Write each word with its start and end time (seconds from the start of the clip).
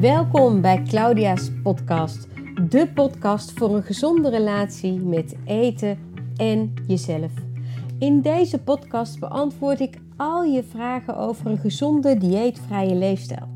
Welkom 0.00 0.60
bij 0.60 0.82
Claudia's 0.82 1.50
podcast, 1.62 2.28
de 2.70 2.90
podcast 2.94 3.52
voor 3.52 3.74
een 3.74 3.82
gezonde 3.82 4.30
relatie 4.30 5.00
met 5.00 5.36
eten 5.46 6.12
en 6.36 6.74
jezelf. 6.86 7.32
In 7.98 8.20
deze 8.20 8.62
podcast 8.62 9.20
beantwoord 9.20 9.80
ik 9.80 9.98
al 10.16 10.42
je 10.42 10.62
vragen 10.62 11.16
over 11.16 11.46
een 11.46 11.58
gezonde 11.58 12.16
dieetvrije 12.16 12.94
leefstijl. 12.94 13.48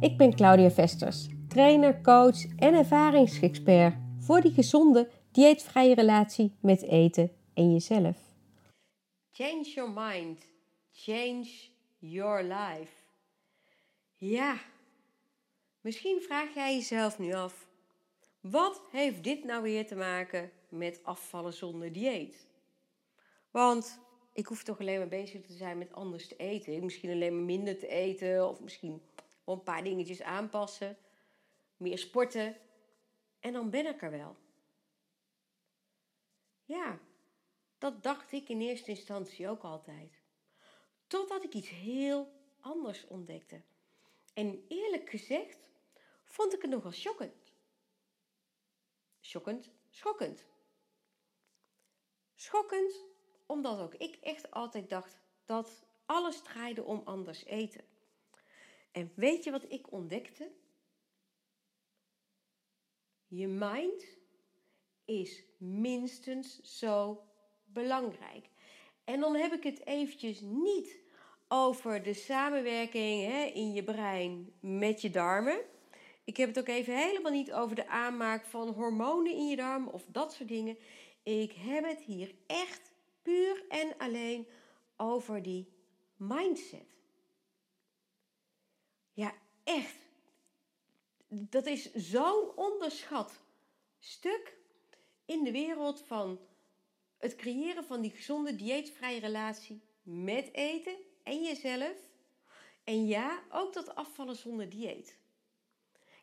Ik 0.00 0.16
ben 0.16 0.34
Claudia 0.34 0.70
Vesters, 0.70 1.28
trainer, 1.48 2.00
coach 2.00 2.46
en 2.56 2.74
ervaringsexpert 2.74 3.94
voor 4.18 4.40
die 4.40 4.52
gezonde 4.52 5.10
dieetvrije 5.30 5.94
relatie 5.94 6.56
met 6.60 6.82
eten 6.82 7.30
en 7.54 7.72
jezelf. 7.72 8.16
Change 9.30 9.72
your 9.74 9.90
mind, 9.90 10.38
change 10.92 11.48
your 11.98 12.42
life. 12.42 12.92
Ja, 14.16 14.54
misschien 15.82 16.22
vraag 16.22 16.54
jij 16.54 16.74
jezelf 16.74 17.18
nu 17.18 17.32
af: 17.32 17.68
wat 18.40 18.82
heeft 18.90 19.24
dit 19.24 19.44
nou 19.44 19.62
weer 19.62 19.86
te 19.86 19.94
maken 19.94 20.52
met 20.68 21.00
afvallen 21.04 21.52
zonder 21.52 21.92
dieet? 21.92 22.46
Want 23.50 24.00
ik 24.32 24.46
hoef 24.46 24.62
toch 24.62 24.80
alleen 24.80 24.98
maar 24.98 25.08
bezig 25.08 25.42
te 25.42 25.52
zijn 25.52 25.78
met 25.78 25.92
anders 25.92 26.28
te 26.28 26.36
eten. 26.36 26.84
Misschien 26.84 27.10
alleen 27.10 27.34
maar 27.34 27.44
minder 27.44 27.78
te 27.78 27.86
eten 27.86 28.48
of 28.48 28.60
misschien 28.60 29.02
een 29.44 29.62
paar 29.62 29.84
dingetjes 29.84 30.22
aanpassen, 30.22 30.96
meer 31.76 31.98
sporten 31.98 32.56
en 33.40 33.52
dan 33.52 33.70
ben 33.70 33.86
ik 33.86 34.02
er 34.02 34.10
wel. 34.10 34.36
Ja, 36.64 36.98
dat 37.78 38.02
dacht 38.02 38.32
ik 38.32 38.48
in 38.48 38.60
eerste 38.60 38.90
instantie 38.90 39.48
ook 39.48 39.62
altijd. 39.62 40.20
Totdat 41.06 41.44
ik 41.44 41.54
iets 41.54 41.68
heel 41.68 42.32
anders 42.60 43.06
ontdekte. 43.06 43.60
En 44.34 44.64
eerlijk 44.68 45.10
gezegd 45.10 45.70
vond 46.32 46.54
ik 46.54 46.62
het 46.62 46.70
nogal 46.70 46.92
schokkend. 46.92 47.52
Schokkend, 49.20 49.70
schokkend. 49.90 50.46
Schokkend 52.34 53.04
omdat 53.46 53.78
ook 53.78 53.94
ik 53.94 54.16
echt 54.20 54.50
altijd 54.50 54.88
dacht 54.88 55.20
dat 55.44 55.84
alles 56.06 56.42
draaide 56.42 56.84
om 56.84 57.02
anders 57.04 57.44
eten. 57.44 57.84
En 58.92 59.12
weet 59.14 59.44
je 59.44 59.50
wat 59.50 59.72
ik 59.72 59.92
ontdekte? 59.92 60.52
Je 63.26 63.46
mind 63.46 64.04
is 65.04 65.44
minstens 65.58 66.78
zo 66.78 67.24
belangrijk. 67.64 68.48
En 69.04 69.20
dan 69.20 69.34
heb 69.34 69.52
ik 69.52 69.62
het 69.62 69.86
eventjes 69.86 70.40
niet 70.40 71.00
over 71.48 72.02
de 72.02 72.14
samenwerking 72.14 73.26
hè, 73.32 73.44
in 73.44 73.72
je 73.72 73.84
brein 73.84 74.52
met 74.60 75.00
je 75.00 75.10
darmen. 75.10 75.71
Ik 76.24 76.36
heb 76.36 76.48
het 76.48 76.58
ook 76.58 76.68
even 76.68 76.96
helemaal 76.96 77.32
niet 77.32 77.52
over 77.52 77.76
de 77.76 77.88
aanmaak 77.88 78.44
van 78.44 78.68
hormonen 78.68 79.32
in 79.32 79.48
je 79.48 79.56
darmen 79.56 79.92
of 79.92 80.04
dat 80.06 80.32
soort 80.32 80.48
dingen. 80.48 80.78
Ik 81.22 81.52
heb 81.52 81.84
het 81.84 82.00
hier 82.00 82.34
echt 82.46 82.92
puur 83.22 83.64
en 83.68 83.94
alleen 83.98 84.46
over 84.96 85.42
die 85.42 85.68
mindset. 86.16 86.96
Ja, 89.12 89.34
echt. 89.64 89.96
Dat 91.28 91.66
is 91.66 91.92
zo'n 91.92 92.56
onderschat 92.56 93.40
stuk 93.98 94.56
in 95.24 95.44
de 95.44 95.52
wereld 95.52 96.00
van 96.00 96.40
het 97.18 97.36
creëren 97.36 97.84
van 97.84 98.00
die 98.00 98.10
gezonde 98.10 98.56
dieetvrije 98.56 99.20
relatie 99.20 99.82
met 100.02 100.54
eten 100.54 100.96
en 101.22 101.42
jezelf. 101.42 101.96
En 102.84 103.06
ja, 103.06 103.42
ook 103.50 103.72
dat 103.72 103.94
afvallen 103.94 104.36
zonder 104.36 104.68
dieet. 104.68 105.20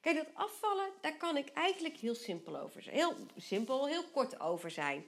Kijk, 0.02 0.16
dat 0.16 0.34
afvallen, 0.34 0.90
daar 1.02 1.18
kan 1.18 1.38
ik 1.38 1.50
eigenlijk 1.50 1.98
heel 1.98 2.16
simpel 2.16 2.60
over 2.60 2.82
zijn. 2.82 2.96
Heel 2.96 3.16
simpel, 3.36 3.88
heel 3.88 4.04
kort 4.04 4.40
over 4.40 4.72
zijn. 4.72 5.06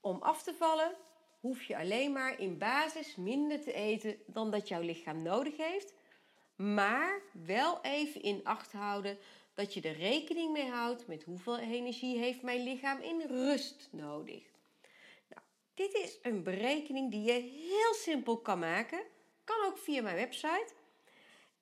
Om 0.00 0.22
af 0.22 0.42
te 0.42 0.54
vallen 0.54 0.96
hoef 1.40 1.62
je 1.62 1.76
alleen 1.76 2.12
maar 2.12 2.40
in 2.40 2.58
basis 2.58 3.16
minder 3.16 3.60
te 3.60 3.72
eten 3.72 4.18
dan 4.26 4.50
dat 4.50 4.68
jouw 4.68 4.80
lichaam 4.80 5.22
nodig 5.22 5.56
heeft. 5.56 5.94
Maar 6.56 7.22
wel 7.32 7.78
even 7.82 8.22
in 8.22 8.40
acht 8.44 8.72
houden 8.72 9.18
dat 9.54 9.74
je 9.74 9.80
er 9.80 9.96
rekening 9.96 10.52
mee 10.52 10.70
houdt 10.70 11.06
met 11.06 11.24
hoeveel 11.24 11.58
energie 11.58 12.18
heeft 12.18 12.42
mijn 12.42 12.62
lichaam 12.62 13.00
in 13.00 13.20
rust 13.20 13.88
nodig. 13.90 14.42
Nou, 15.28 15.42
dit 15.74 15.94
is 15.94 16.18
een 16.22 16.42
berekening 16.42 17.10
die 17.10 17.22
je 17.22 17.40
heel 17.68 17.94
simpel 17.94 18.38
kan 18.38 18.58
maken. 18.58 19.00
Kan 19.44 19.64
ook 19.66 19.78
via 19.78 20.02
mijn 20.02 20.16
website. 20.16 20.72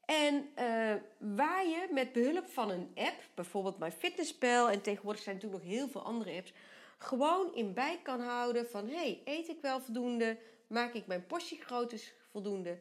En 0.07 0.35
uh, 0.35 0.95
waar 1.19 1.67
je 1.67 1.89
met 1.91 2.13
behulp 2.13 2.47
van 2.47 2.71
een 2.71 2.91
app, 2.95 3.23
bijvoorbeeld 3.35 3.79
MyFitnessPal 3.79 4.71
en 4.71 4.83
tegenwoordig 4.83 5.23
zijn 5.23 5.35
natuurlijk 5.35 5.63
nog 5.63 5.73
heel 5.73 5.89
veel 5.89 6.03
andere 6.03 6.37
apps, 6.37 6.53
gewoon 6.99 7.55
in 7.55 7.75
bij 7.75 8.01
kan 8.03 8.21
houden 8.21 8.71
van 8.71 8.89
hey, 8.89 9.23
eet 9.25 9.49
ik 9.49 9.61
wel 9.61 9.81
voldoende? 9.81 10.39
Maak 10.67 10.93
ik 10.95 11.07
mijn 11.07 11.27
portiegrootte 11.27 11.99
voldoende? 12.31 12.81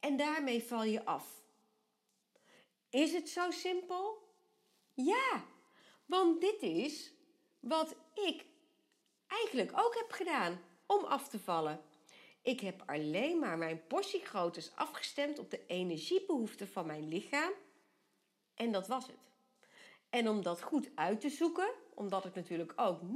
En 0.00 0.16
daarmee 0.16 0.62
val 0.62 0.84
je 0.84 1.04
af. 1.04 1.42
Is 2.90 3.12
het 3.12 3.28
zo 3.28 3.50
simpel? 3.50 4.28
Ja, 4.94 5.44
want 6.06 6.40
dit 6.40 6.62
is 6.62 7.12
wat 7.60 7.94
ik 8.14 8.44
eigenlijk 9.26 9.70
ook 9.74 9.94
heb 9.94 10.10
gedaan 10.10 10.60
om 10.86 11.04
af 11.04 11.28
te 11.28 11.38
vallen. 11.38 11.80
Ik 12.42 12.60
heb 12.60 12.82
alleen 12.86 13.38
maar 13.38 13.58
mijn 13.58 13.86
portiegroottes 13.86 14.72
afgestemd 14.74 15.38
op 15.38 15.50
de 15.50 15.66
energiebehoeften 15.66 16.68
van 16.68 16.86
mijn 16.86 17.08
lichaam. 17.08 17.52
En 18.54 18.72
dat 18.72 18.86
was 18.86 19.06
het. 19.06 19.30
En 20.10 20.28
om 20.28 20.42
dat 20.42 20.62
goed 20.62 20.90
uit 20.94 21.20
te 21.20 21.28
zoeken, 21.28 21.70
omdat 21.94 22.24
ik 22.24 22.34
natuurlijk 22.34 22.72
ook 22.76 23.00
0,0 23.00 23.06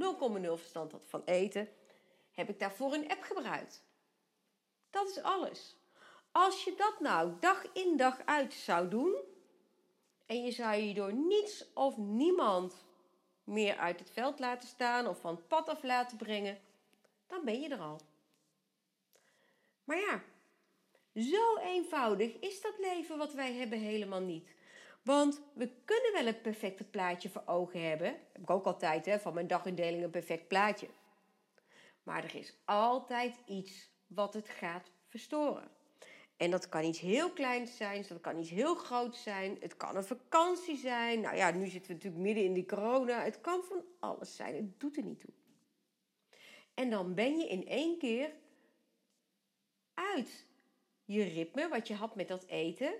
verstand 0.41 0.91
had 0.91 1.05
van 1.05 1.21
eten, 1.25 1.69
heb 2.31 2.49
ik 2.49 2.59
daarvoor 2.59 2.93
een 2.93 3.09
app 3.09 3.21
gebruikt. 3.21 3.83
Dat 4.89 5.09
is 5.09 5.21
alles. 5.21 5.75
Als 6.31 6.63
je 6.63 6.73
dat 6.77 6.99
nou 6.99 7.33
dag 7.39 7.65
in 7.73 7.97
dag 7.97 8.25
uit 8.25 8.53
zou 8.53 8.87
doen, 8.89 9.15
en 10.25 10.43
je 10.43 10.51
zou 10.51 10.75
je 10.75 10.93
door 10.93 11.13
niets 11.13 11.73
of 11.73 11.97
niemand 11.97 12.85
meer 13.43 13.77
uit 13.77 13.99
het 13.99 14.09
veld 14.09 14.39
laten 14.39 14.67
staan 14.67 15.07
of 15.07 15.19
van 15.19 15.35
het 15.35 15.47
pad 15.47 15.69
af 15.69 15.83
laten 15.83 16.17
brengen, 16.17 16.59
dan 17.27 17.45
ben 17.45 17.61
je 17.61 17.69
er 17.69 17.79
al. 17.79 17.99
Maar 19.83 19.97
ja, 19.97 20.23
zo 21.21 21.57
eenvoudig 21.57 22.39
is 22.39 22.61
dat 22.61 22.73
leven 22.79 23.17
wat 23.17 23.33
wij 23.33 23.53
hebben 23.53 23.79
helemaal 23.79 24.21
niet. 24.21 24.49
Want 25.03 25.41
we 25.53 25.69
kunnen 25.85 26.13
wel 26.13 26.25
het 26.25 26.41
perfecte 26.41 26.83
plaatje 26.83 27.29
voor 27.29 27.43
ogen 27.45 27.89
hebben. 27.89 28.07
heb 28.07 28.41
ik 28.41 28.49
ook 28.49 28.65
altijd 28.65 29.05
hè, 29.05 29.19
van 29.19 29.33
mijn 29.33 29.47
dagindeling 29.47 30.03
een 30.03 30.09
perfect 30.09 30.47
plaatje. 30.47 30.87
Maar 32.03 32.23
er 32.23 32.35
is 32.35 32.57
altijd 32.65 33.35
iets 33.45 33.89
wat 34.07 34.33
het 34.33 34.49
gaat 34.49 34.91
verstoren. 35.09 35.71
En 36.37 36.51
dat 36.51 36.69
kan 36.69 36.83
iets 36.83 36.99
heel 36.99 37.31
kleins 37.31 37.77
zijn, 37.77 38.05
dat 38.07 38.21
kan 38.21 38.39
iets 38.39 38.49
heel 38.49 38.75
groots 38.75 39.23
zijn. 39.23 39.57
Het 39.59 39.77
kan 39.77 39.95
een 39.95 40.03
vakantie 40.03 40.77
zijn. 40.77 41.21
Nou 41.21 41.35
ja, 41.35 41.51
nu 41.51 41.67
zitten 41.67 41.87
we 41.87 41.93
natuurlijk 41.93 42.23
midden 42.23 42.43
in 42.43 42.53
die 42.53 42.65
corona. 42.65 43.23
Het 43.23 43.41
kan 43.41 43.63
van 43.63 43.83
alles 43.99 44.35
zijn. 44.35 44.55
Het 44.55 44.79
doet 44.79 44.97
er 44.97 45.03
niet 45.03 45.19
toe. 45.19 45.33
En 46.73 46.89
dan 46.89 47.13
ben 47.13 47.37
je 47.37 47.47
in 47.47 47.67
één 47.67 47.97
keer 47.97 48.33
uit 50.15 50.45
je 51.05 51.23
ritme, 51.23 51.67
wat 51.67 51.87
je 51.87 51.93
had 51.93 52.15
met 52.15 52.27
dat 52.27 52.45
eten. 52.45 52.93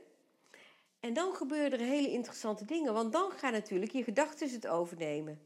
En 0.99 1.13
dan 1.13 1.33
gebeuren 1.33 1.79
er 1.79 1.85
hele 1.85 2.11
interessante 2.11 2.65
dingen, 2.65 2.93
want 2.93 3.11
dan 3.11 3.31
gaan 3.31 3.51
natuurlijk 3.51 3.91
je 3.91 4.03
gedachten 4.03 4.51
het 4.51 4.67
overnemen. 4.67 5.41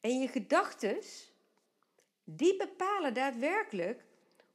En 0.00 0.20
je 0.20 0.28
gedachten, 0.28 0.98
die 2.24 2.56
bepalen 2.56 3.14
daadwerkelijk 3.14 4.04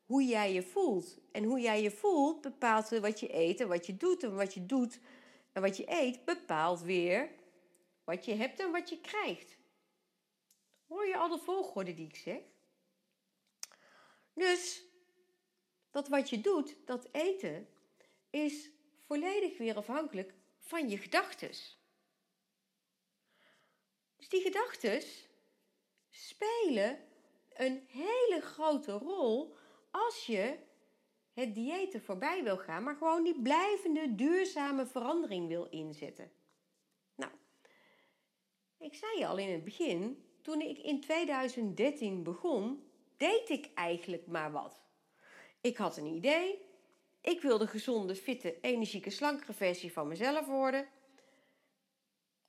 hoe 0.06 0.24
jij 0.24 0.54
je 0.54 0.64
voelt. 0.64 1.18
En 1.32 1.44
hoe 1.44 1.60
jij 1.60 1.82
je 1.82 1.92
voelt 1.92 2.42
bepaalt 2.42 2.90
wat 2.90 3.20
je 3.20 3.36
eet 3.36 3.60
en 3.60 3.68
wat 3.68 3.86
je 3.86 3.98
doet. 3.98 4.24
En 4.24 4.36
wat 4.36 4.54
je 4.54 4.66
doet 4.66 5.00
en 5.52 5.62
wat 5.62 5.78
je 5.78 5.84
eet 5.88 6.26
bepaalt 6.26 6.82
weer 6.82 7.30
wat 8.04 8.26
je 8.26 8.36
hebt 8.36 8.60
en 8.60 8.72
wat 8.72 8.90
je 8.90 9.02
krijgt. 9.02 9.58
Hoor 10.88 11.08
je 11.08 11.18
al 11.18 11.30
de 11.30 11.38
volgorde 11.38 11.94
die 11.94 12.08
ik 12.08 12.16
zeg? 12.16 12.42
Dus 14.34 14.84
dat 15.92 16.08
wat 16.08 16.30
je 16.30 16.42
doet, 16.42 16.76
dat 16.86 17.08
eten, 17.12 17.68
is 18.30 18.70
volledig 18.98 19.58
weer 19.58 19.76
afhankelijk 19.76 20.34
van 20.60 20.90
je 20.90 20.98
gedachtes. 20.98 21.80
Dus 24.16 24.30
die 24.30 24.42
gedachtes 24.42 25.28
spelen 26.10 27.00
een 27.54 27.86
hele 27.88 28.42
grote 28.42 28.92
rol 28.92 29.56
als 29.92 30.26
je 30.26 30.58
het 31.34 31.56
dieet 31.56 31.98
voorbij 32.04 32.44
wil 32.44 32.58
gaan, 32.58 32.84
maar 32.84 32.96
gewoon 32.96 33.24
die 33.24 33.42
blijvende, 33.42 34.16
duurzame 34.16 34.86
verandering 34.86 35.48
wil 35.48 35.68
inzetten. 35.70 36.32
Nou, 37.16 37.32
ik 38.78 38.96
zei 38.96 39.18
je 39.18 39.28
al 39.28 39.38
in 39.38 39.50
het 39.52 39.64
begin, 39.64 40.26
toen 40.42 40.62
ik 40.62 40.78
in 40.78 41.02
2013 41.02 42.24
begon, 42.24 42.92
deed 43.18 43.50
ik 43.50 43.70
eigenlijk 43.74 44.28
maar 44.28 44.52
wat. 44.52 44.82
Ik 45.62 45.78
had 45.78 45.98
een 45.98 46.06
idee 46.06 46.70
Ik 47.22 47.42
wil 47.42 47.58
de 47.58 47.68
gezonde, 47.68 48.16
fitte, 48.16 48.60
energieke, 48.62 49.10
slankere 49.10 49.54
versie 49.54 49.92
van 49.92 50.08
mezelf 50.08 50.46
worden. 50.46 50.88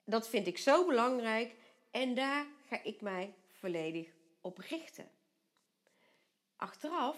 Dat 0.03 0.29
vind 0.29 0.47
ik 0.47 0.57
zo 0.57 0.85
belangrijk 0.85 1.55
en 1.91 2.15
daar 2.15 2.45
ga 2.67 2.83
ik 2.83 3.01
mij 3.01 3.33
volledig 3.51 4.07
op 4.41 4.57
richten. 4.57 5.11
Achteraf 6.55 7.17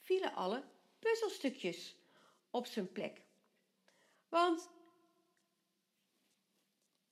vielen 0.00 0.34
alle 0.34 0.64
puzzelstukjes 0.98 1.96
op 2.50 2.66
zijn 2.66 2.92
plek. 2.92 3.20
Want 4.28 4.70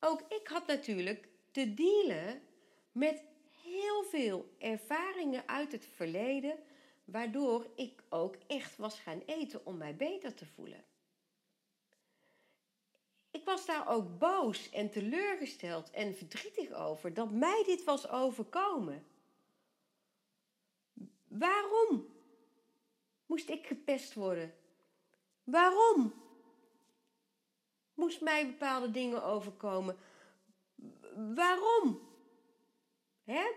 ook 0.01 0.21
ik 0.29 0.49
had 0.49 0.67
natuurlijk 0.67 1.29
te 1.51 1.75
dealen 1.75 2.43
met 2.93 3.23
heel 3.63 4.03
veel 4.03 4.55
ervaringen 4.59 5.49
uit 5.49 5.73
het 5.73 5.87
verleden, 5.87 6.59
waardoor 7.11 7.67
ik 7.75 8.03
ook 8.09 8.37
echt 8.47 8.77
was 8.77 9.01
gaan 9.01 9.23
eten 9.27 9.67
om 9.67 9.77
mij 9.77 9.97
beter 9.97 10.35
te 10.35 10.47
voelen. 10.47 10.85
Ik 13.31 13.45
was 13.45 13.67
daar 13.67 13.89
ook 13.89 14.19
boos 14.19 14.71
en 14.71 14.91
teleurgesteld 14.91 15.91
en 15.91 16.15
verdrietig 16.15 16.73
over 16.73 17.15
dat 17.15 17.31
mij 17.31 17.63
dit 17.67 17.85
was 17.85 18.09
overkomen. 18.09 19.05
Waarom 21.29 22.07
moest 23.27 23.49
ik 23.49 23.67
gepest 23.67 24.15
worden? 24.15 24.55
Waarom 25.45 26.13
moest 27.95 28.21
mij 28.21 28.47
bepaalde 28.47 28.91
dingen 28.91 29.25
overkomen? 29.25 29.99
Waarom 31.35 32.09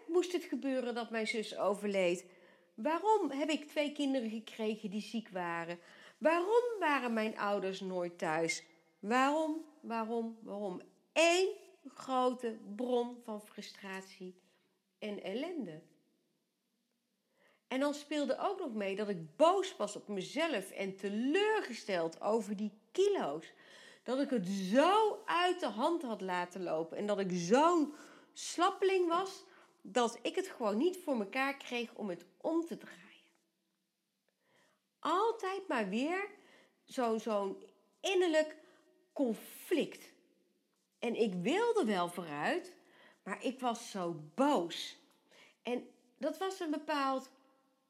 moest 0.08 0.32
het 0.32 0.44
gebeuren 0.44 0.96
dat 0.96 1.10
mijn 1.10 1.28
zus 1.28 1.58
overleed? 1.58 2.26
Waarom 2.74 3.32
heb 3.32 3.50
ik 3.50 3.68
twee 3.68 3.92
kinderen 3.92 4.30
gekregen 4.30 4.90
die 4.90 5.02
ziek 5.02 5.30
waren? 5.30 5.80
Waarom 6.18 6.80
waren 6.80 7.14
mijn 7.14 7.38
ouders 7.38 7.80
nooit 7.80 8.18
thuis? 8.18 8.64
Waarom, 9.00 9.66
waarom, 9.82 10.38
waarom? 10.42 10.82
Eén 11.14 11.50
grote 11.88 12.58
bron 12.76 13.18
van 13.24 13.42
frustratie 13.42 14.36
en 15.00 15.24
ellende. 15.24 15.82
En 17.68 17.80
dan 17.80 17.94
speelde 17.94 18.38
ook 18.40 18.60
nog 18.60 18.74
mee 18.74 18.96
dat 18.96 19.10
ik 19.10 19.36
boos 19.36 19.78
was 19.78 19.96
op 19.96 20.08
mezelf 20.08 20.72
en 20.72 20.96
teleurgesteld 20.96 22.22
over 22.22 22.56
die 22.56 22.72
kilo's. 22.92 23.54
Dat 24.04 24.20
ik 24.20 24.30
het 24.30 24.48
zo 24.48 25.20
uit 25.26 25.60
de 25.60 25.68
hand 25.68 26.02
had 26.02 26.22
laten 26.22 26.64
lopen 26.64 26.98
en 26.98 27.06
dat 27.06 27.20
ik 27.20 27.30
zo'n 27.32 27.94
slappeling 28.34 29.08
was 29.08 29.44
dat 29.82 30.20
ik 30.22 30.36
het 30.36 30.48
gewoon 30.48 30.78
niet 30.78 30.98
voor 30.98 31.18
mekaar 31.18 31.58
kreeg 31.58 31.94
om 31.94 32.10
het 32.10 32.26
om 32.44 32.66
te 32.66 32.78
draaien. 32.78 33.02
Altijd 35.00 35.68
maar 35.68 35.90
weer 35.90 36.30
zo'n 36.84 37.20
zo 37.20 37.60
innerlijk 38.00 38.58
conflict. 39.14 40.14
En 41.00 41.16
ik 41.16 41.34
wilde 41.34 41.86
wel 41.86 42.10
vooruit, 42.10 42.76
maar 43.24 43.44
ik 43.44 43.60
was 43.60 43.92
zo 43.92 44.16
boos. 44.36 44.98
En 45.62 45.90
dat 46.18 46.38
was 46.38 46.60
een 46.60 46.72
bepaald 46.72 47.30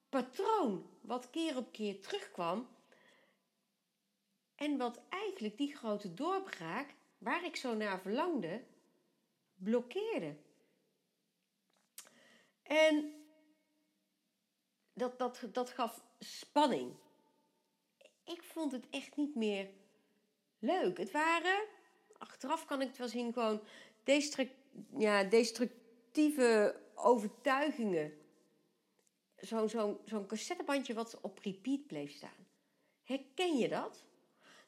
patroon 0.09 0.89
wat 1.01 1.29
keer 1.29 1.57
op 1.57 1.71
keer 1.71 2.01
terugkwam. 2.01 2.67
En 4.55 4.77
wat 4.77 5.01
eigenlijk 5.09 5.57
die 5.57 5.75
grote 5.75 6.13
doorbraak, 6.13 6.93
waar 7.17 7.45
ik 7.45 7.55
zo 7.55 7.75
naar 7.75 8.01
verlangde, 8.01 8.63
blokkeerde. 9.55 10.35
En 12.63 13.22
dat, 14.93 15.19
dat, 15.19 15.39
dat 15.51 15.69
gaf 15.69 16.03
spanning. 16.19 16.93
Ik 18.23 18.43
vond 18.43 18.71
het 18.71 18.89
echt 18.89 19.15
niet 19.15 19.35
meer 19.35 19.69
leuk. 20.59 20.97
Het 20.97 21.11
waren, 21.11 21.65
achteraf 22.17 22.65
kan 22.65 22.81
ik 22.81 22.87
het 22.87 22.97
wel 22.97 23.07
zien, 23.07 23.33
gewoon 23.33 23.61
ja, 24.97 25.23
destructieve 25.23 26.81
overtuigingen. 26.95 28.17
Zo'n 29.37 29.69
zo, 29.69 30.01
zo'n 30.05 30.27
cassettebandje 30.27 30.93
wat 30.93 31.21
op 31.21 31.39
repeat 31.39 31.87
bleef 31.87 32.11
staan. 32.11 32.47
Herken 33.03 33.57
je 33.57 33.69
dat? 33.69 34.05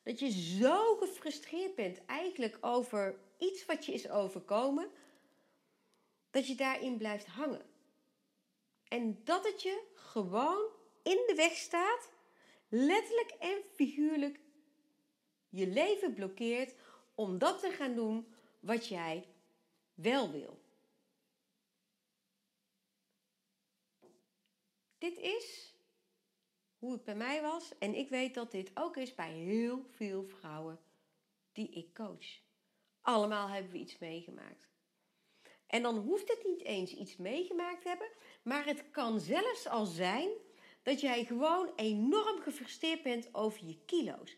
Dat 0.03 0.19
je 0.19 0.31
zo 0.31 0.95
gefrustreerd 0.95 1.75
bent 1.75 2.05
eigenlijk 2.05 2.57
over 2.61 3.19
iets 3.37 3.65
wat 3.65 3.85
je 3.85 3.93
is 3.93 4.09
overkomen, 4.09 4.89
dat 6.29 6.47
je 6.47 6.55
daarin 6.55 6.97
blijft 6.97 7.27
hangen. 7.27 7.74
En 8.87 9.21
dat 9.23 9.45
het 9.45 9.61
je 9.61 9.83
gewoon 9.93 10.69
in 11.03 11.23
de 11.27 11.33
weg 11.35 11.53
staat, 11.53 12.09
letterlijk 12.69 13.29
en 13.29 13.63
figuurlijk 13.73 14.39
je 15.49 15.67
leven 15.67 16.13
blokkeert 16.13 16.75
om 17.15 17.37
dat 17.37 17.59
te 17.59 17.71
gaan 17.71 17.95
doen 17.95 18.33
wat 18.59 18.87
jij 18.87 19.27
wel 19.93 20.31
wil. 20.31 20.63
Dit 24.97 25.17
is 25.17 25.73
hoe 26.77 26.91
het 26.91 27.03
bij 27.03 27.15
mij 27.15 27.41
was 27.41 27.77
en 27.77 27.95
ik 27.95 28.09
weet 28.09 28.33
dat 28.33 28.51
dit 28.51 28.71
ook 28.73 28.97
is 28.97 29.15
bij 29.15 29.33
heel 29.33 29.85
veel 29.89 30.23
vrouwen 30.27 30.79
die 31.53 31.69
ik 31.69 31.93
coach. 31.93 32.39
Allemaal 33.01 33.47
hebben 33.47 33.71
we 33.71 33.77
iets 33.77 33.97
meegemaakt. 33.97 34.67
En 35.75 35.81
dan 35.81 35.97
hoeft 35.97 36.27
het 36.27 36.43
niet 36.45 36.63
eens 36.63 36.91
iets 36.91 37.17
meegemaakt 37.17 37.81
te 37.81 37.87
hebben, 37.87 38.07
maar 38.43 38.65
het 38.65 38.83
kan 38.91 39.19
zelfs 39.19 39.67
al 39.67 39.85
zijn 39.85 40.29
dat 40.83 41.01
jij 41.01 41.25
gewoon 41.25 41.71
enorm 41.75 42.41
gefrustreerd 42.41 43.03
bent 43.03 43.33
over 43.33 43.67
je 43.67 43.77
kilo's. 43.85 44.37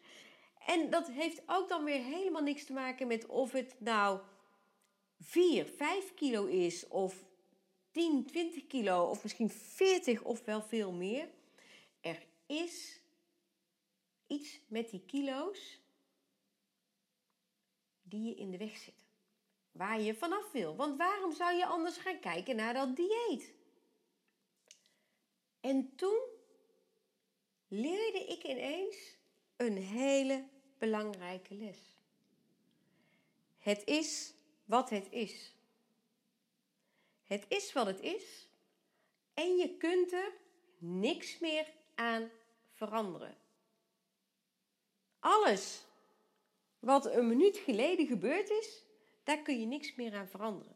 En 0.65 0.89
dat 0.89 1.07
heeft 1.07 1.41
ook 1.45 1.69
dan 1.69 1.83
weer 1.83 2.03
helemaal 2.03 2.41
niks 2.41 2.65
te 2.65 2.73
maken 2.73 3.07
met 3.07 3.25
of 3.25 3.51
het 3.51 3.75
nou 3.77 4.19
4, 5.19 5.65
5 5.65 6.13
kilo 6.13 6.45
is, 6.45 6.87
of 6.87 7.23
10, 7.91 8.25
20 8.25 8.67
kilo, 8.67 9.03
of 9.03 9.23
misschien 9.23 9.49
40 9.49 10.21
of 10.21 10.45
wel 10.45 10.61
veel 10.61 10.91
meer. 10.91 11.29
Er 12.01 12.25
is 12.45 13.01
iets 14.27 14.59
met 14.67 14.89
die 14.89 15.03
kilo's 15.05 15.79
die 18.03 18.23
je 18.23 18.35
in 18.35 18.51
de 18.51 18.57
weg 18.57 18.77
zit. 18.77 19.06
Waar 19.77 20.01
je 20.01 20.15
vanaf 20.15 20.51
wil. 20.51 20.75
Want 20.75 20.97
waarom 20.97 21.33
zou 21.33 21.55
je 21.55 21.65
anders 21.65 21.97
gaan 21.97 22.19
kijken 22.19 22.55
naar 22.55 22.73
dat 22.73 22.95
dieet? 22.95 23.53
En 25.59 25.95
toen 25.95 26.19
leerde 27.67 28.25
ik 28.25 28.43
ineens 28.43 29.17
een 29.55 29.77
hele 29.77 30.47
belangrijke 30.77 31.53
les. 31.53 31.77
Het 33.57 33.85
is 33.85 34.33
wat 34.65 34.89
het 34.89 35.07
is. 35.09 35.55
Het 37.23 37.45
is 37.47 37.73
wat 37.73 37.85
het 37.85 37.99
is 37.99 38.47
en 39.33 39.55
je 39.55 39.77
kunt 39.77 40.11
er 40.11 40.33
niks 40.77 41.39
meer 41.39 41.73
aan 41.95 42.29
veranderen. 42.73 43.37
Alles 45.19 45.85
wat 46.79 47.05
een 47.05 47.27
minuut 47.27 47.57
geleden 47.57 48.07
gebeurd 48.07 48.49
is, 48.49 48.83
daar 49.27 49.41
kun 49.41 49.59
je 49.59 49.65
niks 49.65 49.95
meer 49.95 50.15
aan 50.15 50.27
veranderen. 50.27 50.75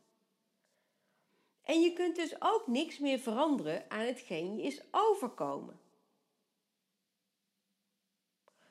En 1.61 1.81
je 1.81 1.93
kunt 1.93 2.15
dus 2.15 2.35
ook 2.39 2.67
niks 2.67 2.99
meer 2.99 3.19
veranderen 3.19 3.89
aan 3.89 4.05
hetgeen 4.05 4.57
je 4.57 4.63
is 4.63 4.81
overkomen. 4.91 5.79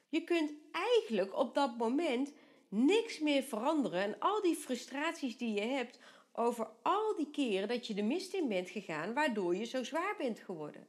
Je 0.09 0.25
kunt 0.25 0.53
eigenlijk 0.73 1.37
op 1.37 1.55
dat 1.55 1.77
moment 1.77 2.33
niks 2.69 3.19
meer 3.19 3.43
veranderen 3.43 4.03
en 4.03 4.19
al 4.19 4.43
die 4.43 4.57
frustraties 4.57 5.37
die 5.37 5.55
je 5.55 5.61
hebt 5.67 5.99
over 6.33 6.69
al 6.83 7.17
die 7.17 7.31
keren 7.31 7.69
dat 7.69 7.87
je 7.87 7.95
de 7.95 8.03
mist 8.03 8.35
in 8.35 8.49
bent 8.49 8.71
gegaan, 8.71 9.15
waardoor 9.15 9.57
je 9.57 9.65
zo 9.65 9.85
zwaar 9.85 10.15
bent 10.19 10.39
geworden. 10.39 10.89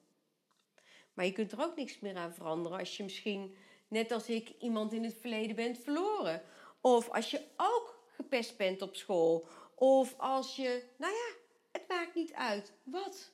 Maar 1.14 1.26
je 1.26 1.32
kunt 1.32 1.52
er 1.52 1.64
ook 1.64 1.76
niks 1.76 2.00
meer 2.00 2.16
aan 2.16 2.34
veranderen 2.34 2.80
als 2.80 2.98
je 2.98 3.04
misschien, 3.04 3.56
net 3.88 4.12
als 4.12 4.30
ik, 4.30 4.54
iemand 4.60 4.94
in 4.94 5.04
het 5.04 5.18
verleden 5.20 5.56
bent 5.56 5.78
verloren. 5.78 6.42
Of 6.82 7.10
als 7.10 7.32
je 7.32 7.42
ook 7.58 8.01
gepest 8.22 8.58
bent 8.58 8.82
op 8.82 8.96
school. 8.96 9.48
Of 9.76 10.20
als 10.20 10.56
je, 10.56 10.84
nou 10.98 11.14
ja, 11.14 11.36
het 11.72 11.88
maakt 11.88 12.16
niet 12.16 12.34
uit. 12.34 12.74
Wat? 12.84 13.32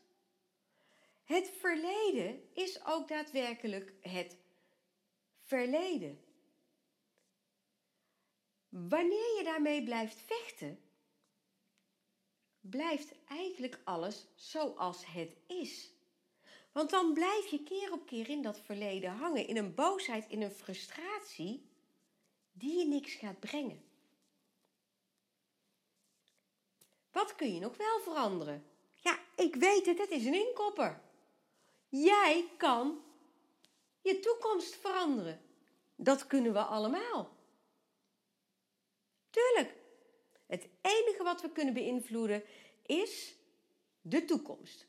Het 1.24 1.52
verleden 1.60 2.50
is 2.54 2.86
ook 2.86 3.08
daadwerkelijk 3.08 3.94
het 4.02 4.38
verleden. 5.44 6.20
Wanneer 8.70 9.38
je 9.38 9.42
daarmee 9.44 9.84
blijft 9.84 10.18
vechten, 10.26 10.80
blijft 12.62 13.14
eigenlijk 13.28 13.80
alles 13.84 14.26
zoals 14.36 15.06
het 15.06 15.36
is. 15.48 15.92
Want 16.72 16.90
dan 16.90 17.14
blijf 17.14 17.48
je 17.48 17.64
keer 17.64 17.92
op 17.92 18.06
keer 18.06 18.30
in 18.30 18.42
dat 18.42 18.60
verleden 18.60 19.12
hangen, 19.12 19.48
in 19.48 19.58
een 19.58 19.76
boosheid, 19.76 20.26
in 20.28 20.42
een 20.42 20.52
frustratie, 20.52 21.70
die 22.52 22.78
je 22.78 22.86
niks 22.86 23.14
gaat 23.14 23.40
brengen. 23.40 23.87
Wat 27.18 27.36
kun 27.36 27.54
je 27.54 27.60
nog 27.60 27.78
wel 27.78 28.00
veranderen? 28.00 28.66
Ja, 28.96 29.20
ik 29.36 29.56
weet 29.56 29.86
het, 29.86 29.98
het 29.98 30.10
is 30.10 30.26
een 30.26 30.48
inkopper. 30.48 31.02
Jij 31.90 32.50
kan 32.58 33.02
je 34.02 34.20
toekomst 34.20 34.76
veranderen. 34.76 35.42
Dat 35.96 36.28
kunnen 36.28 36.54
we 36.54 36.60
allemaal. 36.60 37.30
Tuurlijk. 39.30 39.76
Het 40.48 40.68
enige 40.82 41.24
wat 41.24 41.42
we 41.42 41.52
kunnen 41.52 41.74
beïnvloeden 41.74 42.44
is 42.86 43.36
de 44.02 44.26
toekomst. 44.26 44.88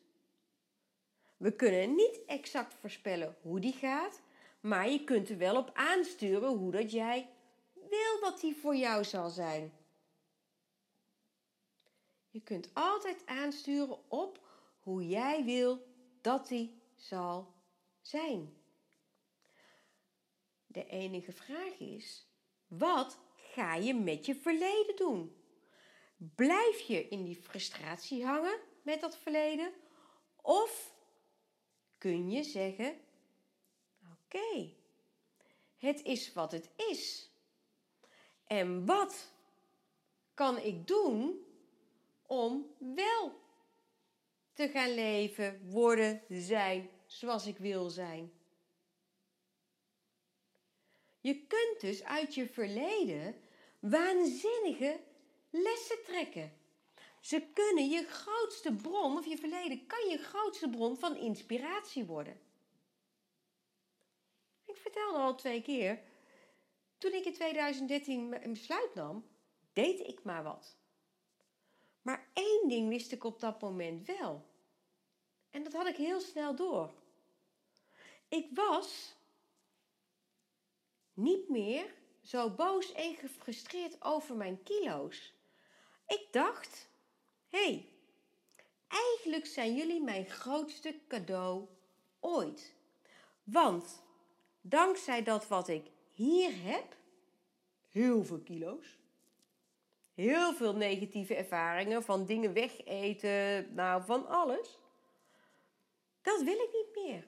We 1.37 1.53
kunnen 1.53 1.95
niet 1.95 2.25
exact 2.27 2.75
voorspellen 2.81 3.37
hoe 3.43 3.61
die 3.61 3.73
gaat, 3.73 4.21
maar 4.61 4.91
je 4.91 5.05
kunt 5.05 5.29
er 5.29 5.39
wel 5.39 5.57
op 5.57 5.71
aansturen 5.75 6.49
hoe 6.49 6.73
dat 6.73 6.91
jij 6.91 7.29
wil 7.73 8.21
dat 8.21 8.41
die 8.41 8.57
voor 8.57 8.77
jou 8.77 9.05
zal 9.05 9.29
zijn. 9.29 9.78
Je 12.39 12.45
kunt 12.45 12.71
altijd 12.73 13.27
aansturen 13.27 14.11
op 14.11 14.41
hoe 14.79 15.07
jij 15.07 15.45
wil 15.45 15.87
dat 16.21 16.49
die 16.49 16.81
zal 16.95 17.55
zijn. 18.01 18.57
De 20.67 20.87
enige 20.87 21.33
vraag 21.33 21.79
is: 21.79 22.27
wat 22.67 23.19
ga 23.35 23.75
je 23.75 23.95
met 23.95 24.27
je 24.27 24.35
verleden 24.35 24.97
doen? 24.97 25.37
Blijf 26.17 26.81
je 26.81 27.09
in 27.09 27.25
die 27.25 27.37
frustratie 27.37 28.25
hangen 28.25 28.61
met 28.83 29.01
dat 29.01 29.17
verleden? 29.17 29.73
Of 30.43 30.95
kun 31.99 32.31
je 32.31 32.43
zeggen: 32.43 33.01
Oké, 34.13 34.73
het 35.77 36.03
is 36.03 36.33
wat 36.33 36.53
het 36.53 36.71
is. 36.77 37.31
En 38.47 38.87
wat 38.87 39.33
kan 40.35 40.59
ik 40.59 40.87
doen 40.87 41.47
om 42.29 42.75
wel 42.79 43.41
te 44.53 44.69
gaan 44.69 44.95
leven, 44.95 45.71
worden, 45.71 46.23
zijn 46.29 46.91
zoals 47.07 47.47
ik 47.47 47.59
wil 47.59 47.91
zijn? 47.91 48.33
Je 51.21 51.47
kunt 51.47 51.81
dus 51.81 52.05
uit 52.05 52.35
je 52.35 52.49
verleden 52.49 53.41
waanzinnige 53.79 55.01
lessen 55.51 56.03
trekken. 56.05 56.53
Ze 57.21 57.47
kunnen 57.53 57.89
je 57.89 58.05
grootste 58.05 58.73
bron, 58.73 59.17
of 59.17 59.27
je 59.27 59.39
verleden 59.39 59.87
kan 59.87 60.09
je 60.09 60.19
grootste 60.19 60.71
bron 60.71 60.97
van 60.97 61.17
inspiratie 61.17 62.05
worden. 62.05 62.41
Ik 64.65 64.77
vertelde 64.77 65.19
al 65.19 65.35
twee 65.35 65.63
keer, 65.63 66.01
toen 66.99 67.13
ik 67.13 67.25
in 67.25 67.33
2013 67.33 68.45
een 68.45 68.53
besluit 68.53 68.95
nam, 68.95 69.27
deed 69.73 70.01
ik 70.01 70.23
maar 70.23 70.43
wat. 70.43 70.78
Maar 72.09 72.29
één 72.33 72.69
ding 72.69 72.89
wist 72.89 73.13
ik 73.13 73.25
op 73.25 73.41
dat 73.41 73.61
moment 73.61 74.07
wel. 74.07 74.45
En 75.51 75.63
dat 75.63 75.73
had 75.73 75.87
ik 75.87 75.97
heel 75.97 76.21
snel 76.21 76.55
door. 76.55 76.91
Ik 78.29 78.47
was 78.55 79.15
niet 81.15 81.49
meer 81.49 81.95
zo 82.23 82.51
boos 82.51 82.93
en 82.93 83.15
gefrustreerd 83.15 84.03
over 84.03 84.37
mijn 84.37 84.63
kilo's. 84.63 85.33
Ik 86.07 86.27
dacht, 86.31 86.89
hé, 87.49 87.59
hey, 87.59 87.89
eigenlijk 88.89 89.47
zijn 89.47 89.75
jullie 89.75 90.03
mijn 90.03 90.27
grootste 90.27 91.01
cadeau 91.09 91.67
ooit. 92.21 92.75
Want 93.45 94.03
dankzij 94.61 95.23
dat 95.23 95.49
wat 95.49 95.69
ik 95.69 95.91
hier 96.13 96.63
heb, 96.63 96.97
heel 97.89 98.25
veel 98.25 98.41
kilo's, 98.41 98.98
heel 100.23 100.55
veel 100.55 100.75
negatieve 100.75 101.35
ervaringen 101.35 102.03
van 102.03 102.27
dingen 102.27 102.53
wegeten, 102.53 103.75
nou 103.75 104.05
van 104.05 104.27
alles, 104.27 104.79
dat 106.23 106.43
wil 106.43 106.55
ik 106.55 106.71
niet 106.73 107.05
meer. 107.05 107.27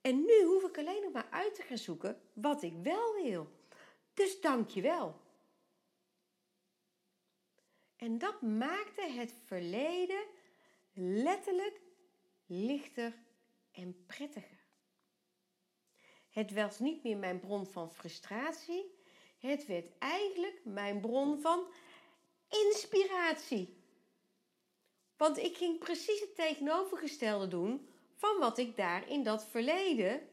En 0.00 0.24
nu 0.24 0.44
hoef 0.44 0.62
ik 0.62 0.78
alleen 0.78 1.02
nog 1.02 1.12
maar 1.12 1.28
uit 1.30 1.54
te 1.54 1.62
gaan 1.62 1.78
zoeken 1.78 2.20
wat 2.32 2.62
ik 2.62 2.74
wel 2.82 3.14
wil. 3.22 3.50
Dus 4.14 4.40
dank 4.40 4.68
je 4.68 4.80
wel. 4.82 5.20
En 7.96 8.18
dat 8.18 8.42
maakte 8.42 9.02
het 9.02 9.34
verleden 9.44 10.24
letterlijk 10.92 11.80
lichter 12.46 13.14
en 13.72 14.04
prettiger. 14.06 14.58
Het 16.28 16.52
was 16.52 16.78
niet 16.78 17.02
meer 17.02 17.16
mijn 17.16 17.40
bron 17.40 17.66
van 17.66 17.92
frustratie, 17.92 18.99
het 19.40 19.66
werd 19.66 19.98
eigenlijk 19.98 20.60
mijn 20.64 21.00
bron 21.00 21.40
van 21.40 21.66
inspiratie. 22.48 23.78
Want 25.16 25.38
ik 25.38 25.56
ging 25.56 25.78
precies 25.78 26.20
het 26.20 26.34
tegenovergestelde 26.34 27.48
doen 27.48 27.88
van 28.16 28.38
wat 28.38 28.58
ik 28.58 28.76
daar 28.76 29.08
in 29.08 29.22
dat 29.22 29.46
verleden 29.46 30.28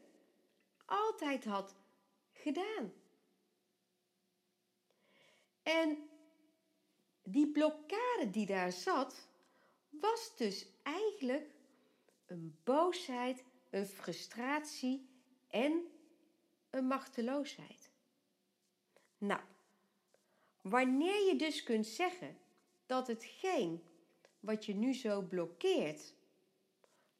altijd 0.84 1.44
had 1.44 1.74
gedaan. 2.32 2.92
En 5.62 6.08
die 7.22 7.50
blokkade 7.50 8.30
die 8.30 8.46
daar 8.46 8.72
zat, 8.72 9.28
was 9.88 10.36
dus 10.36 10.66
eigenlijk 10.82 11.50
een 12.26 12.58
boosheid, 12.64 13.44
een 13.70 13.86
frustratie 13.86 15.08
en 15.48 15.86
een 16.70 16.86
machteloosheid. 16.86 17.87
Nou, 19.18 19.40
wanneer 20.62 21.26
je 21.26 21.36
dus 21.36 21.62
kunt 21.62 21.86
zeggen 21.86 22.38
dat 22.86 23.06
hetgeen 23.06 23.82
wat 24.40 24.64
je 24.64 24.74
nu 24.74 24.94
zo 24.94 25.22
blokkeert 25.22 26.14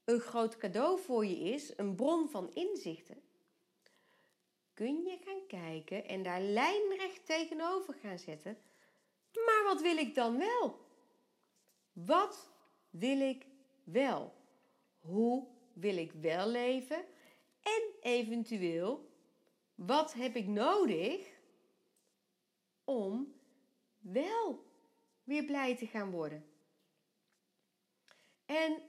een 0.05 0.21
groot 0.21 0.57
cadeau 0.57 1.01
voor 1.01 1.27
je 1.27 1.39
is, 1.39 1.73
een 1.77 1.95
bron 1.95 2.29
van 2.29 2.51
inzichten, 2.55 3.23
kun 4.75 5.03
je 5.03 5.19
gaan 5.25 5.47
kijken 5.47 6.07
en 6.07 6.23
daar 6.23 6.41
lijnrecht 6.41 7.27
tegenover 7.27 7.95
gaan 7.95 8.19
zetten. 8.19 8.59
Maar 9.33 9.63
wat 9.65 9.83
wil 9.83 9.97
ik 9.97 10.15
dan 10.15 10.39
wel? 10.39 10.79
Wat 11.93 12.51
wil 12.91 13.21
ik 13.21 13.47
wel? 13.85 14.35
Hoe 14.99 15.47
wil 15.73 15.97
ik 15.97 16.13
wel 16.13 16.49
leven? 16.49 17.05
En 17.63 17.83
eventueel, 18.01 19.11
wat 19.75 20.13
heb 20.13 20.37
ik 20.37 20.47
nodig 20.47 21.38
om 22.89 23.35
wel 23.99 24.65
weer 25.25 25.45
blij 25.45 25.77
te 25.77 25.87
gaan 25.87 26.11
worden? 26.11 26.45
En 28.47 28.83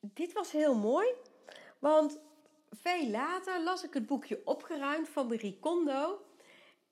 dit 0.00 0.32
was 0.32 0.52
heel 0.52 0.74
mooi, 0.74 1.08
want 1.78 2.20
veel 2.70 3.06
later 3.06 3.62
las 3.62 3.84
ik 3.84 3.94
het 3.94 4.06
boekje 4.06 4.42
Opgeruimd 4.44 5.08
van 5.08 5.26
Marie 5.26 5.58
Kondo. 5.58 6.24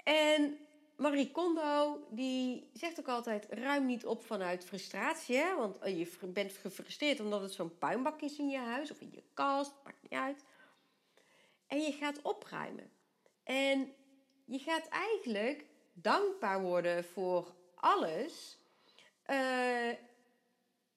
En 0.05 0.59
Marie 0.97 1.31
Kondo 1.31 2.07
die 2.11 2.71
zegt 2.73 2.99
ook 3.01 3.09
altijd: 3.09 3.47
ruim 3.51 3.87
niet 3.87 4.07
op 4.07 4.25
vanuit 4.25 4.65
frustratie. 4.65 5.55
Want 5.57 5.79
eh, 5.79 5.99
je 5.99 6.27
bent 6.27 6.53
gefrustreerd 6.53 7.21
omdat 7.21 7.41
het 7.41 7.53
zo'n 7.53 7.79
puinbak 7.79 8.21
is 8.21 8.39
in 8.39 8.49
je 8.49 8.59
huis 8.59 8.91
of 8.91 9.01
in 9.01 9.11
je 9.13 9.23
kast, 9.35 9.73
maakt 9.85 10.03
niet 10.03 10.13
uit. 10.13 10.45
En 11.67 11.81
je 11.81 11.93
gaat 11.93 12.23
opruimen. 12.23 12.91
En 13.43 13.93
je 14.49 14.59
gaat 14.59 14.89
eigenlijk 14.89 15.65
dankbaar 15.93 16.63
worden 16.63 17.05
voor 17.05 17.55
alles. 17.75 18.59
Uh, 19.27 19.89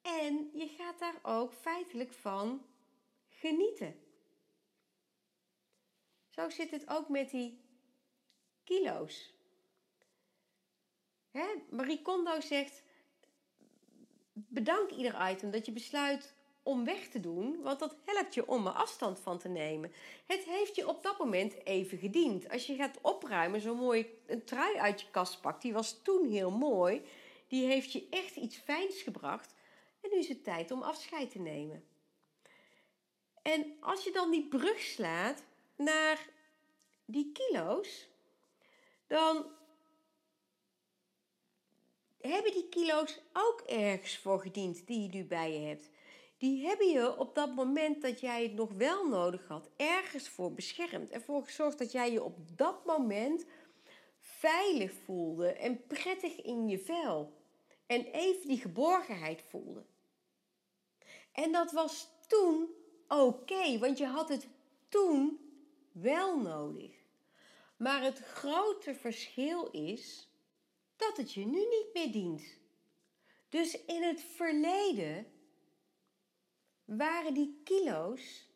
en 0.02 0.50
je 0.54 0.74
gaat 0.78 1.00
daar 1.00 1.20
ook 1.22 1.54
feitelijk 1.54 2.14
van 2.14 2.66
genieten. 3.30 3.96
Zo 6.30 6.50
zit 6.50 6.72
het 6.72 6.90
ook 6.90 7.10
met 7.10 7.30
die 7.30 7.62
kilo's. 8.64 9.34
Hè? 11.32 11.48
Marie 11.70 12.02
Kondo 12.02 12.40
zegt: 12.40 12.84
bedank 14.34 14.92
ieder 14.92 15.32
item 15.32 15.52
dat 15.52 15.66
je 15.66 15.72
besluit 15.72 16.36
om 16.64 16.86
weg 16.86 17.08
te 17.08 17.20
doen, 17.20 17.62
want 17.62 17.80
dat 17.80 17.96
helpt 18.06 18.34
je 18.34 18.48
om 18.48 18.68
er 18.68 18.74
afstand 18.74 19.20
van 19.20 19.38
te 19.38 19.48
nemen. 19.48 19.94
Het 20.26 20.44
heeft 20.44 20.76
je 20.76 20.88
op 20.88 21.04
dat 21.04 21.20
moment 21.20 21.66
even 21.66 21.98
gediend. 21.98 22.50
Als 22.50 22.66
je 22.66 22.76
gaat 22.76 23.00
opruimen, 23.02 23.62
zo 23.62 23.76
mooi 23.76 24.20
een 24.26 24.44
trui 24.44 24.78
uit 24.78 25.02
je 25.02 25.08
kast 25.12 25.42
pakt, 25.42 25.62
die 25.62 25.74
was 25.74 26.02
toen 26.04 26.30
heel 26.30 26.52
mooi, 26.52 27.02
die 27.48 27.66
heeft 27.66 27.92
je 27.92 28.08
echt 28.10 28.36
iets 28.36 28.58
fijns 28.58 29.02
gebracht. 29.02 29.54
En 30.02 30.10
nu 30.12 30.18
is 30.18 30.28
het 30.28 30.44
tijd 30.44 30.72
om 30.72 30.82
afscheid 30.82 31.32
te 31.32 31.40
nemen. 31.40 31.84
En 33.42 33.76
als 33.80 34.04
je 34.04 34.12
dan 34.12 34.32
die 34.32 34.48
brug 34.48 34.80
slaat 34.80 35.44
naar 35.76 36.30
die 37.06 37.32
kilo's, 37.32 38.08
dan 39.08 39.46
hebben 42.22 42.52
die 42.52 42.70
kilo's 42.70 43.20
ook 43.34 43.62
ergens 43.62 44.18
voor 44.18 44.42
gediend 44.42 44.88
die 44.88 45.02
je 45.02 45.10
nu 45.10 45.24
bij 45.24 45.54
je 45.54 45.68
hebt. 45.68 45.90
Die 46.42 46.68
hebben 46.68 46.88
je 46.88 47.18
op 47.18 47.36
dat 47.36 47.56
moment 47.56 48.02
dat 48.02 48.20
jij 48.20 48.44
het 48.44 48.54
nog 48.54 48.72
wel 48.74 49.08
nodig 49.08 49.48
had, 49.48 49.70
ergens 49.76 50.30
voor 50.30 50.54
beschermd. 50.54 51.12
Ervoor 51.12 51.44
gezorgd 51.44 51.78
dat 51.78 51.92
jij 51.92 52.12
je 52.12 52.24
op 52.24 52.58
dat 52.58 52.86
moment 52.86 53.46
veilig 54.20 54.94
voelde 54.94 55.52
en 55.52 55.88
prettig 55.88 56.42
in 56.42 56.68
je 56.68 56.80
vel. 56.80 57.34
En 57.86 58.06
even 58.06 58.48
die 58.48 58.60
geborgenheid 58.60 59.44
voelde. 59.50 59.86
En 61.32 61.52
dat 61.52 61.72
was 61.72 62.10
toen 62.28 62.70
oké, 63.08 63.78
want 63.80 63.98
je 63.98 64.06
had 64.06 64.30
het 64.30 64.48
toen 64.90 65.40
wel 65.92 66.42
nodig. 66.42 66.92
Maar 67.78 68.04
het 68.04 68.20
grote 68.20 68.96
verschil 68.96 69.66
is 69.72 70.30
dat 70.96 71.18
het 71.18 71.34
je 71.34 71.46
nu 71.46 71.60
niet 71.60 71.90
meer 71.94 72.12
dient. 72.12 72.58
Dus 73.50 73.86
in 73.86 74.04
het 74.04 74.22
verleden 74.22 75.40
waren 76.98 77.34
die 77.34 77.62
kilo's 77.64 78.50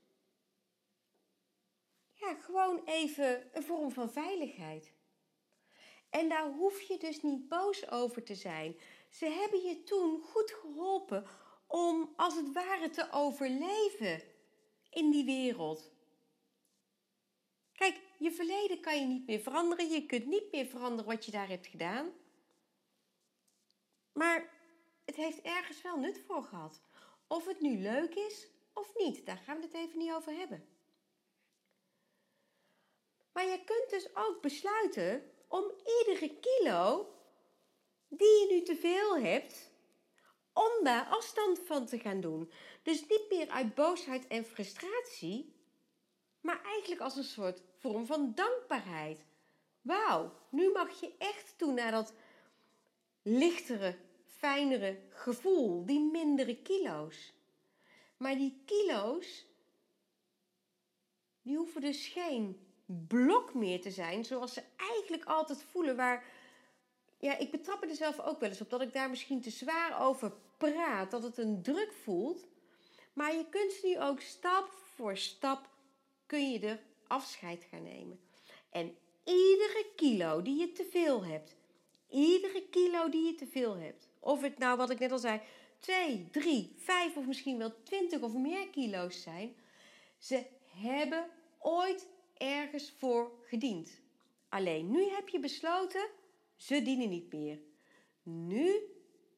ja, 2.14 2.34
gewoon 2.34 2.82
even 2.86 3.50
een 3.58 3.64
vorm 3.64 3.92
van 3.92 4.12
veiligheid. 4.12 4.94
En 6.10 6.30
daar 6.30 6.52
hoef 6.52 6.82
je 6.82 6.98
dus 6.98 7.22
niet 7.22 7.48
boos 7.48 7.90
over 7.90 8.24
te 8.24 8.36
zijn. 8.36 8.80
Ze 9.10 9.26
hebben 9.26 9.62
je 9.62 9.84
toen 9.84 10.22
goed 10.22 10.52
geholpen 10.52 11.28
om 11.68 12.14
als 12.16 12.36
het 12.36 12.52
ware 12.54 12.90
te 12.90 13.12
overleven 13.12 14.24
in 14.90 15.12
die 15.12 15.26
wereld. 15.26 15.92
Kijk, 17.74 18.02
je 18.18 18.32
verleden 18.32 18.82
kan 18.82 19.00
je 19.00 19.06
niet 19.06 19.28
meer 19.28 19.40
veranderen. 19.40 19.90
Je 19.90 20.06
kunt 20.06 20.26
niet 20.26 20.52
meer 20.52 20.66
veranderen 20.66 21.12
wat 21.12 21.26
je 21.26 21.32
daar 21.32 21.48
hebt 21.48 21.68
gedaan. 21.68 22.14
Maar 24.14 24.50
het 25.06 25.16
heeft 25.16 25.42
ergens 25.42 25.82
wel 25.82 25.98
nut 25.98 26.20
voor 26.28 26.44
gehad. 26.44 26.85
Of 27.28 27.46
het 27.46 27.62
nu 27.62 27.78
leuk 27.78 28.16
is 28.16 28.48
of 28.74 28.96
niet, 28.96 29.26
daar 29.26 29.38
gaan 29.38 29.58
we 29.58 29.64
het 29.64 29.74
even 29.74 29.98
niet 29.98 30.12
over 30.12 30.34
hebben. 30.34 30.68
Maar 33.32 33.46
je 33.46 33.64
kunt 33.64 33.90
dus 33.90 34.16
ook 34.16 34.42
besluiten 34.42 35.32
om 35.48 35.72
iedere 36.00 36.40
kilo 36.40 37.10
die 38.08 38.28
je 38.28 38.48
nu 38.50 38.62
te 38.62 38.76
veel 38.76 39.18
hebt, 39.18 39.72
om 40.54 40.84
daar 40.84 41.06
afstand 41.06 41.60
van 41.60 41.86
te 41.86 42.00
gaan 42.00 42.22
doen. 42.22 42.52
Dus 42.84 43.08
niet 43.08 43.26
meer 43.30 43.50
uit 43.50 43.76
boosheid 43.76 44.28
en 44.28 44.46
frustratie, 44.46 45.56
maar 46.42 46.64
eigenlijk 46.64 47.02
als 47.02 47.16
een 47.16 47.24
soort 47.24 47.62
vorm 47.78 48.06
van 48.06 48.34
dankbaarheid. 48.36 49.26
Wauw, 49.82 50.32
nu 50.50 50.72
mag 50.72 51.00
je 51.00 51.14
echt 51.18 51.58
toe 51.58 51.72
naar 51.72 51.92
dat 51.92 52.14
lichtere, 53.22 53.98
fijnere 54.46 54.98
gevoel, 55.10 55.86
die 55.86 56.00
mindere 56.00 56.62
kilo's. 56.62 57.34
Maar 58.18 58.36
die 58.36 58.62
kilo's, 58.66 59.46
die 61.42 61.58
hoeven 61.58 61.82
dus 61.82 62.08
geen 62.08 62.60
blok 63.08 63.54
meer 63.54 63.82
te 63.82 63.92
zijn 63.92 64.26
zoals 64.26 64.54
ze 64.54 64.64
eigenlijk 64.76 65.26
altijd 65.26 65.64
voelen. 65.72 65.96
Waar, 65.96 66.24
ja, 67.20 67.38
ik 67.38 67.52
betrap 67.52 67.84
er 67.84 67.96
zelf 67.96 68.20
ook 68.20 68.40
wel 68.40 68.50
eens 68.50 68.62
op 68.62 68.70
dat 68.70 68.82
ik 68.82 68.94
daar 68.94 69.10
misschien 69.10 69.42
te 69.42 69.50
zwaar 69.50 70.02
over 70.02 70.34
praat, 70.58 71.12
dat 71.12 71.24
het 71.24 71.38
een 71.38 71.62
druk 71.62 71.94
voelt. 72.04 72.46
Maar 73.14 73.36
je 73.36 73.46
kunt 73.50 73.72
ze 73.72 73.88
nu 73.88 74.00
ook 74.00 74.22
stap 74.22 74.70
voor 74.96 75.18
stap 75.18 75.70
kun 76.26 76.52
je 76.52 76.60
er 76.60 76.80
afscheid 77.08 77.68
gaan 77.70 77.84
nemen. 77.84 78.20
En 78.70 78.98
iedere 79.24 79.86
kilo 79.96 80.42
die 80.42 80.60
je 80.60 80.72
te 80.72 80.86
veel 80.92 81.26
hebt, 81.26 81.56
iedere 82.10 82.64
kilo 82.70 83.10
die 83.10 83.26
je 83.26 83.36
te 83.36 83.48
veel 83.48 83.76
hebt, 83.76 84.08
of 84.26 84.42
het 84.42 84.58
nou 84.58 84.78
wat 84.78 84.90
ik 84.90 85.00
net 85.00 85.12
al 85.12 85.20
zei, 85.20 85.42
2, 85.80 86.28
3, 86.32 86.74
5 86.78 87.18
of 87.18 87.26
misschien 87.26 87.58
wel 87.58 87.84
20 87.84 88.22
of 88.22 88.34
meer 88.34 88.70
kilo's 88.70 89.22
zijn, 89.22 89.56
ze 90.18 90.46
hebben 90.66 91.30
ooit 91.60 92.08
ergens 92.38 92.94
voor 92.98 93.32
gediend. 93.44 94.02
Alleen 94.50 94.92
nu 94.92 95.10
heb 95.10 95.30
je 95.30 95.40
besloten, 95.40 96.10
ze 96.56 96.82
dienen 96.82 97.10
niet 97.10 97.34
meer. 97.34 97.60
Nu 98.24 98.76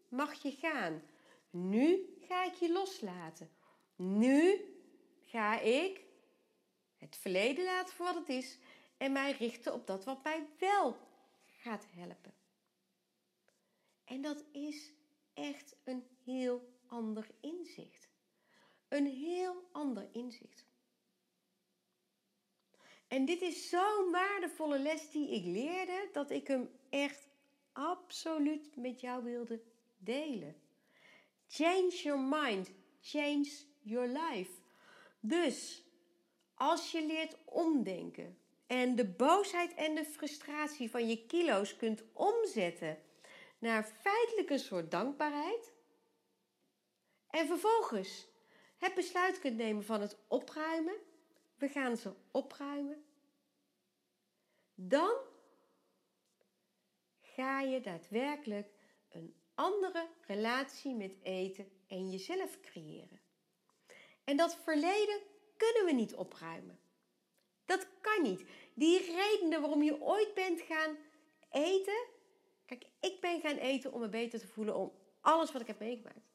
mag 0.09 0.41
je 0.41 0.51
gaan. 0.51 1.01
Nu 1.49 2.15
ga 2.27 2.45
ik 2.45 2.53
je 2.53 2.71
loslaten. 2.71 3.49
Nu 3.95 4.61
ga 5.25 5.59
ik 5.59 6.01
het 6.97 7.15
verleden 7.15 7.65
laten 7.65 7.95
voor 7.95 8.05
wat 8.05 8.15
het 8.15 8.29
is 8.29 8.57
en 8.97 9.11
mij 9.11 9.31
richten 9.31 9.73
op 9.73 9.87
dat 9.87 10.05
wat 10.05 10.23
mij 10.23 10.47
wel 10.59 10.97
gaat 11.45 11.85
helpen. 11.95 12.36
En 14.07 14.21
dat 14.21 14.43
is 14.51 14.93
echt 15.33 15.75
een 15.83 16.03
heel 16.23 16.69
ander 16.85 17.27
inzicht. 17.39 18.09
Een 18.87 19.05
heel 19.05 19.69
ander 19.71 20.07
inzicht. 20.11 20.65
En 23.07 23.25
dit 23.25 23.41
is 23.41 23.69
zo'n 23.69 24.11
waardevolle 24.11 24.79
les 24.79 25.11
die 25.11 25.29
ik 25.29 25.43
leerde 25.43 26.09
dat 26.11 26.31
ik 26.31 26.47
hem 26.47 26.69
echt 26.89 27.27
absoluut 27.71 28.75
met 28.75 29.01
jou 29.01 29.23
wilde 29.23 29.61
delen. 29.97 30.55
Change 31.47 31.89
your 32.03 32.19
mind, 32.19 32.71
change 33.01 33.49
your 33.81 34.07
life. 34.07 34.51
Dus 35.19 35.83
als 36.53 36.91
je 36.91 37.05
leert 37.05 37.37
omdenken 37.45 38.37
en 38.67 38.95
de 38.95 39.05
boosheid 39.05 39.73
en 39.73 39.95
de 39.95 40.05
frustratie 40.05 40.89
van 40.89 41.07
je 41.07 41.25
kilo's 41.25 41.75
kunt 41.75 42.03
omzetten 42.13 42.97
naar 43.57 43.83
feitelijk 43.83 44.49
een 44.49 44.59
soort 44.59 44.91
dankbaarheid. 44.91 45.71
En 47.29 47.47
vervolgens 47.47 48.27
het 48.77 48.93
besluit 48.93 49.39
kunt 49.39 49.57
nemen 49.57 49.85
van 49.85 50.01
het 50.01 50.17
opruimen. 50.27 50.95
We 51.55 51.67
gaan 51.67 51.97
ze 51.97 52.13
opruimen. 52.31 53.05
Dan 54.75 55.15
ga 57.21 57.61
je 57.61 57.81
daadwerkelijk 57.81 58.69
een 59.09 59.35
andere 59.55 60.07
relatie 60.21 60.95
met 60.95 61.15
eten 61.23 61.71
en 61.87 62.09
jezelf 62.09 62.59
creëren. 62.59 63.21
En 64.23 64.37
dat 64.37 64.55
verleden 64.55 65.19
kunnen 65.57 65.85
we 65.85 65.91
niet 65.91 66.15
opruimen. 66.15 66.79
Dat 67.65 67.87
kan 68.01 68.21
niet. 68.21 68.45
Die 68.73 68.99
redenen 68.99 69.61
waarom 69.61 69.83
je 69.83 70.01
ooit 70.01 70.33
bent 70.33 70.61
gaan 70.61 70.97
eten. 71.51 72.05
Kijk, 72.67 72.85
ik 72.99 73.21
ben 73.21 73.39
gaan 73.41 73.55
eten 73.55 73.91
om 73.93 73.99
me 73.99 74.09
beter 74.09 74.39
te 74.39 74.47
voelen 74.47 74.75
om 74.75 74.91
alles 75.21 75.51
wat 75.51 75.61
ik 75.61 75.67
heb 75.67 75.79
meegemaakt. 75.79 76.27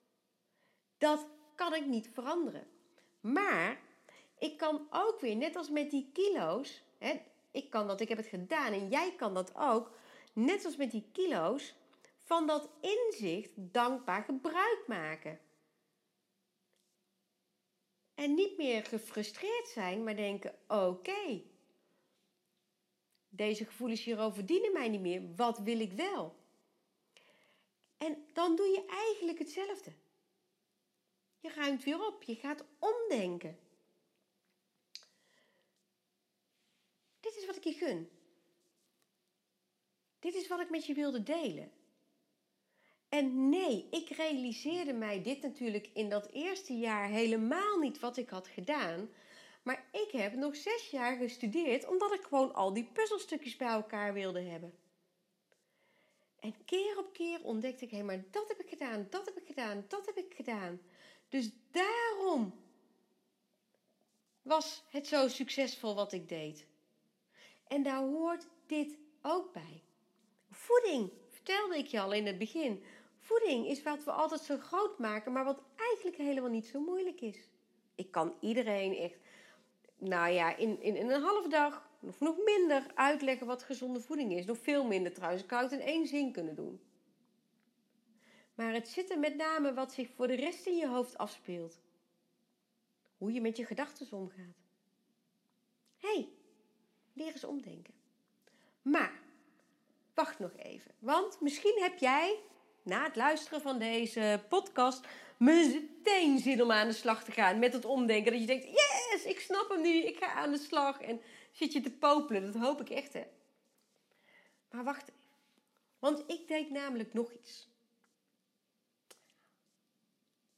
Dat 0.99 1.27
kan 1.55 1.75
ik 1.75 1.87
niet 1.87 2.09
veranderen. 2.09 2.67
Maar 3.21 3.81
ik 4.39 4.57
kan 4.59 4.87
ook 4.91 5.21
weer, 5.21 5.37
net 5.37 5.57
als 5.57 5.71
met 5.71 5.91
die 5.91 6.11
kilo's, 6.13 6.83
hè, 6.99 7.21
ik 7.51 7.71
kan 7.71 7.87
dat, 7.87 8.01
ik 8.01 8.09
heb 8.09 8.19
het 8.19 8.27
gedaan 8.27 8.73
en 8.73 8.89
jij 8.89 9.15
kan 9.17 9.35
dat 9.35 9.53
ook, 9.55 9.91
net 10.33 10.65
als 10.65 10.77
met 10.77 10.91
die 10.91 11.09
kilo's, 11.13 11.75
van 12.17 12.47
dat 12.47 12.69
inzicht 12.81 13.51
dankbaar 13.55 14.23
gebruik 14.23 14.85
maken. 14.87 15.41
En 18.15 18.35
niet 18.35 18.57
meer 18.57 18.85
gefrustreerd 18.85 19.69
zijn, 19.69 20.05
maar 20.05 20.17
denken: 20.17 20.55
oké, 20.69 21.43
deze 23.35 23.65
gevoelens 23.65 24.05
hierover 24.05 24.47
dienen 24.47 24.73
mij 24.73 24.89
niet 24.89 25.01
meer. 25.01 25.35
Wat 25.37 25.59
wil 25.59 25.81
ik 25.81 25.93
wel? 25.93 26.37
En 27.97 28.25
dan 28.33 28.57
doe 28.57 28.67
je 28.67 28.85
eigenlijk 28.87 29.39
hetzelfde. 29.39 29.93
Je 31.41 31.53
ruimt 31.53 31.85
weer 31.85 32.07
op, 32.07 32.23
je 32.23 32.35
gaat 32.35 32.65
omdenken. 32.79 33.59
Dit 37.21 37.37
is 37.37 37.47
wat 37.47 37.57
ik 37.57 37.65
je 37.65 37.73
gun. 37.73 38.11
Dit 40.19 40.35
is 40.35 40.49
wat 40.49 40.61
ik 40.61 40.71
met 40.71 40.87
je 40.87 40.95
wilde 40.95 41.23
delen. 41.23 41.73
En 43.09 43.49
nee, 43.49 43.89
ik 43.91 44.09
realiseerde 44.09 44.93
mij 44.93 45.23
dit 45.23 45.43
natuurlijk 45.43 45.91
in 45.95 46.09
dat 46.09 46.31
eerste 46.33 46.73
jaar 46.73 47.09
helemaal 47.09 47.79
niet 47.79 47.99
wat 47.99 48.17
ik 48.17 48.29
had 48.29 48.49
gedaan. 48.49 49.11
Maar 49.63 49.89
ik 49.93 50.11
heb 50.11 50.35
nog 50.35 50.57
zes 50.57 50.91
jaar 50.91 51.17
gestudeerd 51.17 51.87
omdat 51.87 52.13
ik 52.13 52.23
gewoon 52.23 52.55
al 52.55 52.73
die 52.73 52.91
puzzelstukjes 52.93 53.57
bij 53.57 53.69
elkaar 53.69 54.13
wilde 54.13 54.41
hebben. 54.41 54.75
En 56.41 56.65
keer 56.65 56.99
op 56.99 57.13
keer 57.13 57.43
ontdekte 57.43 57.85
ik, 57.85 57.91
hé, 57.91 58.03
maar 58.03 58.25
dat 58.31 58.49
heb 58.49 58.61
ik 58.61 58.69
gedaan, 58.69 59.07
dat 59.11 59.25
heb 59.25 59.37
ik 59.37 59.47
gedaan, 59.47 59.85
dat 59.89 60.07
heb 60.07 60.17
ik 60.17 60.35
gedaan. 60.35 60.81
Dus 61.29 61.51
daarom 61.71 62.55
was 64.43 64.85
het 64.89 65.07
zo 65.07 65.29
succesvol 65.29 65.95
wat 65.95 66.13
ik 66.13 66.29
deed. 66.29 66.67
En 67.67 67.83
daar 67.83 68.03
hoort 68.03 68.47
dit 68.67 68.99
ook 69.23 69.53
bij. 69.53 69.83
Voeding, 70.51 71.11
vertelde 71.29 71.79
ik 71.79 71.87
je 71.87 72.01
al 72.01 72.13
in 72.13 72.27
het 72.27 72.39
begin. 72.39 72.85
Voeding 73.19 73.67
is 73.67 73.83
wat 73.83 74.05
we 74.05 74.11
altijd 74.13 74.41
zo 74.41 74.59
groot 74.59 74.99
maken, 74.99 75.33
maar 75.33 75.45
wat 75.45 75.63
eigenlijk 75.77 76.17
helemaal 76.17 76.51
niet 76.51 76.67
zo 76.67 76.81
moeilijk 76.81 77.21
is. 77.21 77.49
Ik 77.95 78.11
kan 78.11 78.35
iedereen 78.41 78.97
echt, 78.97 79.19
nou 80.03 80.33
ja, 80.33 80.57
in, 80.57 80.83
in, 80.83 81.11
een 81.11 81.23
half 81.23 81.49
dag 81.49 81.91
of 82.01 82.21
nog 82.21 82.37
minder 82.45 82.87
uitleggen 82.95 83.47
wat 83.47 83.63
gezonde 83.63 84.01
voeding 84.01 84.33
is. 84.33 84.45
Nog 84.45 84.59
veel 84.59 84.85
minder 84.85 85.13
trouwens. 85.13 85.43
Ik 85.43 85.49
zou 85.49 85.63
het 85.63 85.73
in 85.73 85.81
één 85.81 86.07
zin 86.07 86.33
kunnen 86.33 86.55
doen. 86.55 86.81
Maar 88.55 88.73
het 88.73 88.89
zit 88.89 89.11
er 89.11 89.19
met 89.19 89.37
name 89.37 89.75
wat 89.75 89.93
zich 89.93 90.09
voor 90.11 90.27
de 90.27 90.35
rest 90.35 90.67
in 90.67 90.77
je 90.77 90.89
hoofd 90.89 91.19
afspeelt. 91.19 91.81
Hoe 93.19 93.33
je 93.33 93.41
met 93.41 93.57
je 93.57 93.65
gedachten 93.65 94.13
omgaat. 94.13 94.61
Hé, 95.97 96.15
hey, 96.15 96.29
leer 97.13 97.33
eens 97.33 97.45
omdenken. 97.45 97.95
Maar, 98.83 99.21
wacht 100.15 100.39
nog 100.39 100.57
even. 100.57 100.91
Want 100.99 101.41
misschien 101.41 101.79
heb 101.81 101.99
jij 101.99 102.39
na 102.83 103.05
het 103.05 103.17
luisteren 103.17 103.61
van 103.61 103.79
deze 103.79 104.45
podcast 104.49 105.07
meteen 105.43 106.39
zin 106.39 106.63
om 106.63 106.73
aan 106.73 106.89
de 106.89 106.95
slag 106.95 107.25
te 107.25 107.33
gaan 107.33 107.59
met 107.59 107.73
het 107.73 107.85
omdenken. 107.85 108.33
Dat 108.33 108.41
je 108.41 108.47
denkt, 108.47 108.65
yes, 108.65 109.25
ik 109.25 109.41
snap 109.41 109.69
hem 109.69 109.81
nu, 109.81 110.03
ik 110.03 110.17
ga 110.17 110.33
aan 110.33 110.51
de 110.51 110.59
slag. 110.59 111.01
En 111.01 111.21
zit 111.51 111.73
je 111.73 111.81
te 111.81 111.91
popelen, 111.91 112.53
dat 112.53 112.63
hoop 112.63 112.81
ik 112.81 112.91
echt 112.91 113.13
hè. 113.13 113.25
Maar 114.71 114.85
wacht 114.85 115.09
even. 115.09 115.31
Want 115.99 116.25
ik 116.27 116.49
deed 116.49 116.71
namelijk 116.71 117.13
nog 117.13 117.33
iets. 117.33 117.69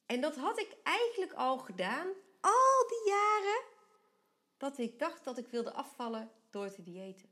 En 0.06 0.20
dat 0.20 0.36
had 0.36 0.58
ik 0.58 0.76
eigenlijk 0.82 1.32
al 1.32 1.58
gedaan, 1.58 2.06
al 2.40 2.88
die 2.88 3.12
jaren, 3.12 3.62
dat 4.56 4.78
ik 4.78 4.98
dacht 4.98 5.24
dat 5.24 5.38
ik 5.38 5.46
wilde 5.48 5.72
afvallen 5.72 6.30
door 6.50 6.70
te 6.70 6.82
diëten. 6.82 7.28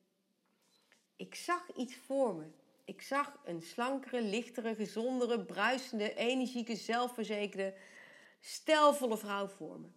Ik 1.17 1.35
zag 1.35 1.73
iets 1.77 1.97
voor 1.97 2.35
me. 2.35 2.62
Ik 2.85 3.03
zag 3.03 3.41
een 3.45 3.63
slankere, 3.63 4.23
lichtere, 4.23 4.75
gezondere, 4.75 5.45
bruisende, 5.45 6.15
energieke, 6.15 6.77
zelfverzekerde, 6.77 7.75
stelvolle 8.41 9.19
vrouw 9.19 9.47
voor 9.49 9.81
me. 9.81 9.89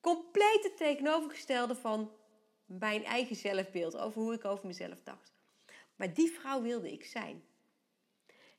Compleet 0.00 0.62
het 0.62 0.76
tegenovergestelde 0.76 1.74
van 1.74 2.16
mijn 2.64 3.04
eigen 3.04 3.36
zelfbeeld, 3.36 3.96
over 3.96 4.22
hoe 4.22 4.34
ik 4.34 4.44
over 4.44 4.66
mezelf 4.66 5.02
dacht. 5.02 5.32
Maar 5.96 6.14
die 6.14 6.30
vrouw 6.30 6.62
wilde 6.62 6.92
ik 6.92 7.04
zijn. 7.04 7.44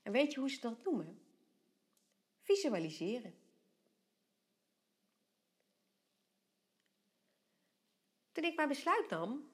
En 0.02 0.12
weet 0.12 0.34
je 0.34 0.40
hoe 0.40 0.50
ze 0.50 0.60
dat 0.60 0.84
noemen? 0.84 1.22
Visualiseren. 2.42 3.36
Toen 8.32 8.44
ik 8.44 8.56
mijn 8.56 8.68
besluit 8.68 9.10
nam, 9.10 9.50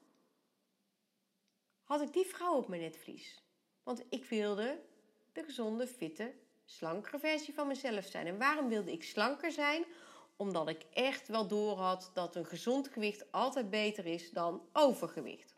had 1.83 2.01
ik 2.01 2.13
die 2.13 2.25
vrouw 2.25 2.55
op 2.55 2.67
mijn 2.67 2.81
netvlies. 2.81 3.43
Want 3.91 4.05
ik 4.09 4.25
wilde 4.25 4.79
de 5.33 5.43
gezonde, 5.43 5.87
fitte, 5.87 6.33
slankere 6.65 7.19
versie 7.19 7.53
van 7.53 7.67
mezelf 7.67 8.05
zijn. 8.05 8.27
En 8.27 8.37
waarom 8.37 8.69
wilde 8.69 8.91
ik 8.91 9.03
slanker 9.03 9.51
zijn? 9.51 9.85
Omdat 10.35 10.67
ik 10.69 10.85
echt 10.93 11.27
wel 11.27 11.47
doorhad 11.47 12.11
dat 12.13 12.35
een 12.35 12.45
gezond 12.45 12.87
gewicht 12.87 13.31
altijd 13.31 13.69
beter 13.69 14.05
is 14.05 14.31
dan 14.31 14.61
overgewicht. 14.73 15.55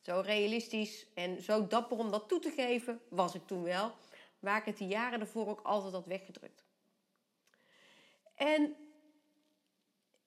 Zo 0.00 0.20
realistisch 0.24 1.06
en 1.14 1.42
zo 1.42 1.66
dapper 1.66 1.98
om 1.98 2.10
dat 2.10 2.28
toe 2.28 2.38
te 2.38 2.50
geven 2.50 3.00
was 3.08 3.34
ik 3.34 3.46
toen 3.46 3.62
wel. 3.62 3.92
Waar 4.38 4.58
ik 4.58 4.64
het 4.64 4.78
de 4.78 4.86
jaren 4.86 5.20
ervoor 5.20 5.48
ook 5.48 5.60
altijd 5.62 5.92
had 5.92 6.06
weggedrukt. 6.06 6.64
En 8.34 8.76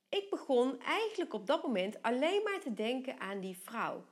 ik 0.10 0.30
begon 0.30 0.82
eigenlijk 0.82 1.34
op 1.34 1.48
dat 1.48 1.64
moment 1.64 2.02
alleen 2.02 2.44
maar 2.44 2.60
te 2.60 2.74
denken 2.74 3.20
aan 3.20 3.40
die 3.40 3.58
vrouw. 3.64 4.06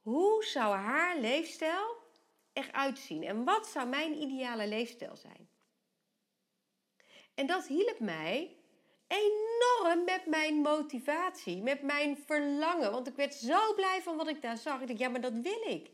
Hoe 0.00 0.44
zou 0.44 0.74
haar 0.74 1.18
leefstijl 1.18 2.00
eruit 2.52 2.98
zien? 2.98 3.24
En 3.24 3.44
wat 3.44 3.66
zou 3.66 3.88
mijn 3.88 4.22
ideale 4.22 4.66
leefstijl 4.66 5.16
zijn? 5.16 5.48
En 7.34 7.46
dat 7.46 7.66
hielp 7.66 7.98
mij 7.98 8.56
enorm 9.06 10.04
met 10.04 10.26
mijn 10.26 10.54
motivatie, 10.54 11.62
met 11.62 11.82
mijn 11.82 12.18
verlangen. 12.26 12.92
Want 12.92 13.08
ik 13.08 13.16
werd 13.16 13.34
zo 13.34 13.74
blij 13.74 14.00
van 14.02 14.16
wat 14.16 14.28
ik 14.28 14.42
daar 14.42 14.56
zag. 14.56 14.80
Ik 14.80 14.86
dacht, 14.86 14.98
ja, 14.98 15.08
maar 15.08 15.20
dat 15.20 15.32
wil 15.42 15.62
ik. 15.66 15.90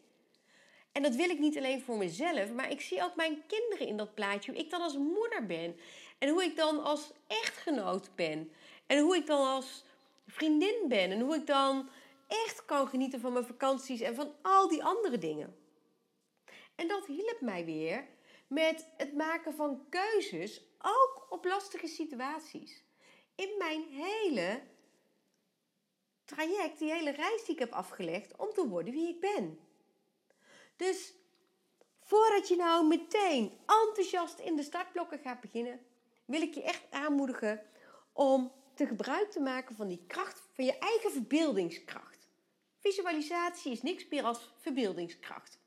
En 0.93 1.03
dat 1.03 1.15
wil 1.15 1.31
ik 1.31 1.39
niet 1.39 1.57
alleen 1.57 1.83
voor 1.83 1.97
mezelf, 1.97 2.53
maar 2.53 2.71
ik 2.71 2.81
zie 2.81 3.03
ook 3.03 3.17
mijn 3.17 3.43
kinderen 3.47 3.87
in 3.87 3.97
dat 3.97 4.15
plaatje. 4.15 4.51
Hoe 4.51 4.61
ik 4.61 4.71
dan 4.71 4.81
als 4.81 4.97
moeder 4.97 5.47
ben. 5.47 5.77
En 6.19 6.29
hoe 6.29 6.45
ik 6.45 6.57
dan 6.57 6.83
als 6.83 7.13
echtgenoot 7.27 8.11
ben. 8.15 8.53
En 8.87 8.99
hoe 8.99 9.17
ik 9.17 9.27
dan 9.27 9.47
als 9.47 9.85
vriendin 10.27 10.85
ben. 10.89 11.11
En 11.11 11.21
hoe 11.21 11.35
ik 11.35 11.47
dan 11.47 11.89
echt 12.27 12.65
kan 12.65 12.89
genieten 12.89 13.21
van 13.21 13.33
mijn 13.33 13.45
vakanties 13.45 14.01
en 14.01 14.15
van 14.15 14.33
al 14.43 14.69
die 14.69 14.85
andere 14.85 15.19
dingen. 15.19 15.57
En 16.79 16.89
dat 16.89 17.07
hielp 17.07 17.41
mij 17.41 17.65
weer 17.65 18.07
met 18.47 18.89
het 18.97 19.15
maken 19.15 19.55
van 19.55 19.87
keuzes, 19.89 20.63
ook 20.79 21.27
op 21.29 21.45
lastige 21.45 21.87
situaties. 21.87 22.85
In 23.35 23.55
mijn 23.59 23.83
hele 23.83 24.63
traject, 26.25 26.79
die 26.79 26.93
hele 26.93 27.11
reis 27.11 27.45
die 27.45 27.55
ik 27.55 27.59
heb 27.59 27.73
afgelegd 27.73 28.37
om 28.37 28.53
te 28.53 28.69
worden 28.69 28.93
wie 28.93 29.09
ik 29.09 29.21
ben. 29.21 29.59
Dus 30.77 31.15
voordat 32.01 32.49
je 32.49 32.57
nou 32.57 32.87
meteen 32.87 33.59
enthousiast 33.67 34.39
in 34.39 34.57
de 34.57 34.63
startblokken 34.63 35.19
gaat 35.19 35.41
beginnen, 35.41 35.81
wil 36.25 36.43
ik 36.43 36.55
je 36.55 36.63
echt 36.63 36.91
aanmoedigen 36.91 37.63
om 38.13 38.53
te 38.75 38.87
gebruik 38.87 39.31
te 39.31 39.41
maken 39.41 39.75
van 39.75 39.89
die 39.89 40.05
kracht, 40.07 40.43
van 40.53 40.65
je 40.65 40.79
eigen 40.79 41.11
verbeeldingskracht. 41.11 42.29
Visualisatie 42.77 43.73
is 43.73 43.83
niks 43.83 44.09
meer 44.09 44.25
als 44.25 44.55
verbeeldingskracht. 44.57 45.58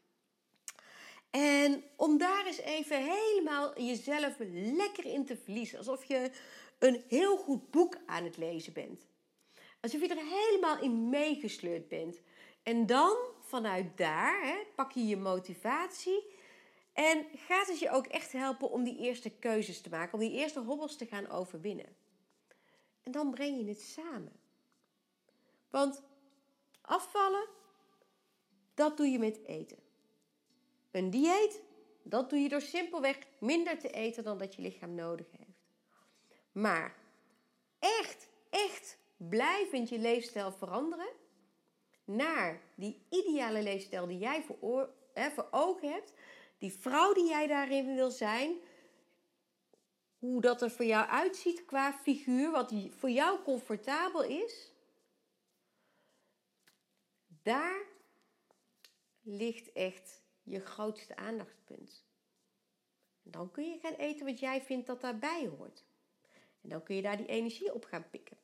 En 1.32 1.84
om 1.96 2.18
daar 2.18 2.46
eens 2.46 2.60
even 2.60 3.04
helemaal 3.04 3.82
jezelf 3.82 4.36
lekker 4.54 5.06
in 5.06 5.26
te 5.26 5.38
verliezen. 5.38 5.78
Alsof 5.78 6.04
je 6.04 6.32
een 6.80 7.04
heel 7.08 7.38
goed 7.38 7.72
boek 7.72 7.98
aan 8.06 8.24
het 8.24 8.38
lezen 8.38 8.74
bent. 8.74 9.06
Alsof 9.82 10.02
je 10.02 10.08
er 10.08 10.26
helemaal 10.26 10.82
in 10.82 11.10
meegesleurd 11.10 11.88
bent. 11.88 12.22
En 12.64 12.86
dan 12.86 13.18
vanuit 13.40 13.98
daar 13.98 14.42
hè, 14.44 14.58
pak 14.76 14.92
je 14.92 15.06
je 15.06 15.18
motivatie. 15.18 16.24
En 16.94 17.26
gaat 17.36 17.68
het 17.68 17.80
je 17.80 17.90
ook 17.90 18.08
echt 18.08 18.32
helpen 18.32 18.70
om 18.70 18.84
die 18.84 18.98
eerste 18.98 19.30
keuzes 19.30 19.82
te 19.82 19.90
maken. 19.90 20.14
Om 20.14 20.20
die 20.20 20.40
eerste 20.40 20.60
hobbels 20.60 20.98
te 20.98 21.06
gaan 21.06 21.30
overwinnen. 21.30 21.96
En 23.04 23.12
dan 23.12 23.32
breng 23.32 23.58
je 23.58 23.66
het 23.66 23.82
samen. 23.82 24.40
Want 25.70 26.04
afvallen, 26.82 27.48
dat 28.74 28.98
doe 28.98 29.08
je 29.08 29.20
met 29.20 29.46
eten. 29.46 29.78
Een 30.92 31.10
dieet, 31.10 31.62
dat 32.04 32.30
doe 32.30 32.40
je 32.40 32.50
door 32.50 32.62
simpelweg 32.62 33.18
minder 33.40 33.80
te 33.80 33.90
eten 33.90 34.24
dan 34.24 34.38
dat 34.38 34.56
je 34.56 34.62
lichaam 34.62 34.96
nodig 34.96 35.28
heeft. 35.38 35.52
Maar 36.52 36.96
echt, 37.80 38.30
echt 38.50 38.98
blijvend 39.18 39.90
je 39.90 40.00
leefstijl 40.00 40.52
veranderen 40.52 41.10
naar 42.06 42.62
die 42.76 43.06
ideale 43.10 43.64
leefstijl 43.64 44.08
die 44.08 44.18
jij 44.18 44.44
voor, 44.44 44.90
hè, 45.14 45.30
voor 45.30 45.48
ogen 45.52 45.92
hebt, 45.92 46.14
die 46.58 46.74
vrouw 46.74 47.14
die 47.14 47.28
jij 47.28 47.48
daarin 47.48 47.96
wil 47.96 48.12
zijn, 48.12 48.56
hoe 50.20 50.42
dat 50.42 50.62
er 50.62 50.72
voor 50.72 50.86
jou 50.86 51.08
uitziet 51.08 51.66
qua 51.66 51.94
figuur, 51.94 52.52
wat 52.52 52.74
voor 52.90 53.10
jou 53.10 53.44
comfortabel 53.44 54.24
is, 54.24 54.72
daar 57.44 57.82
ligt 59.22 59.72
echt 59.72 60.21
je 60.44 60.60
grootste 60.60 61.16
aandachtspunt. 61.16 62.04
En 63.24 63.32
dan 63.32 63.52
kun 63.52 63.70
je 63.70 63.80
gaan 63.82 63.94
eten 63.94 64.26
wat 64.26 64.40
jij 64.40 64.62
vindt 64.62 64.88
dat 64.88 65.02
daarbij 65.02 65.50
hoort. 65.58 65.84
En 66.62 66.70
dan 66.70 66.84
kun 66.84 66.96
je 66.96 67.02
daar 67.02 67.18
die 67.18 67.26
energie 67.26 67.74
op 67.74 67.86
gaan 67.86 68.10
pikken. 68.10 68.38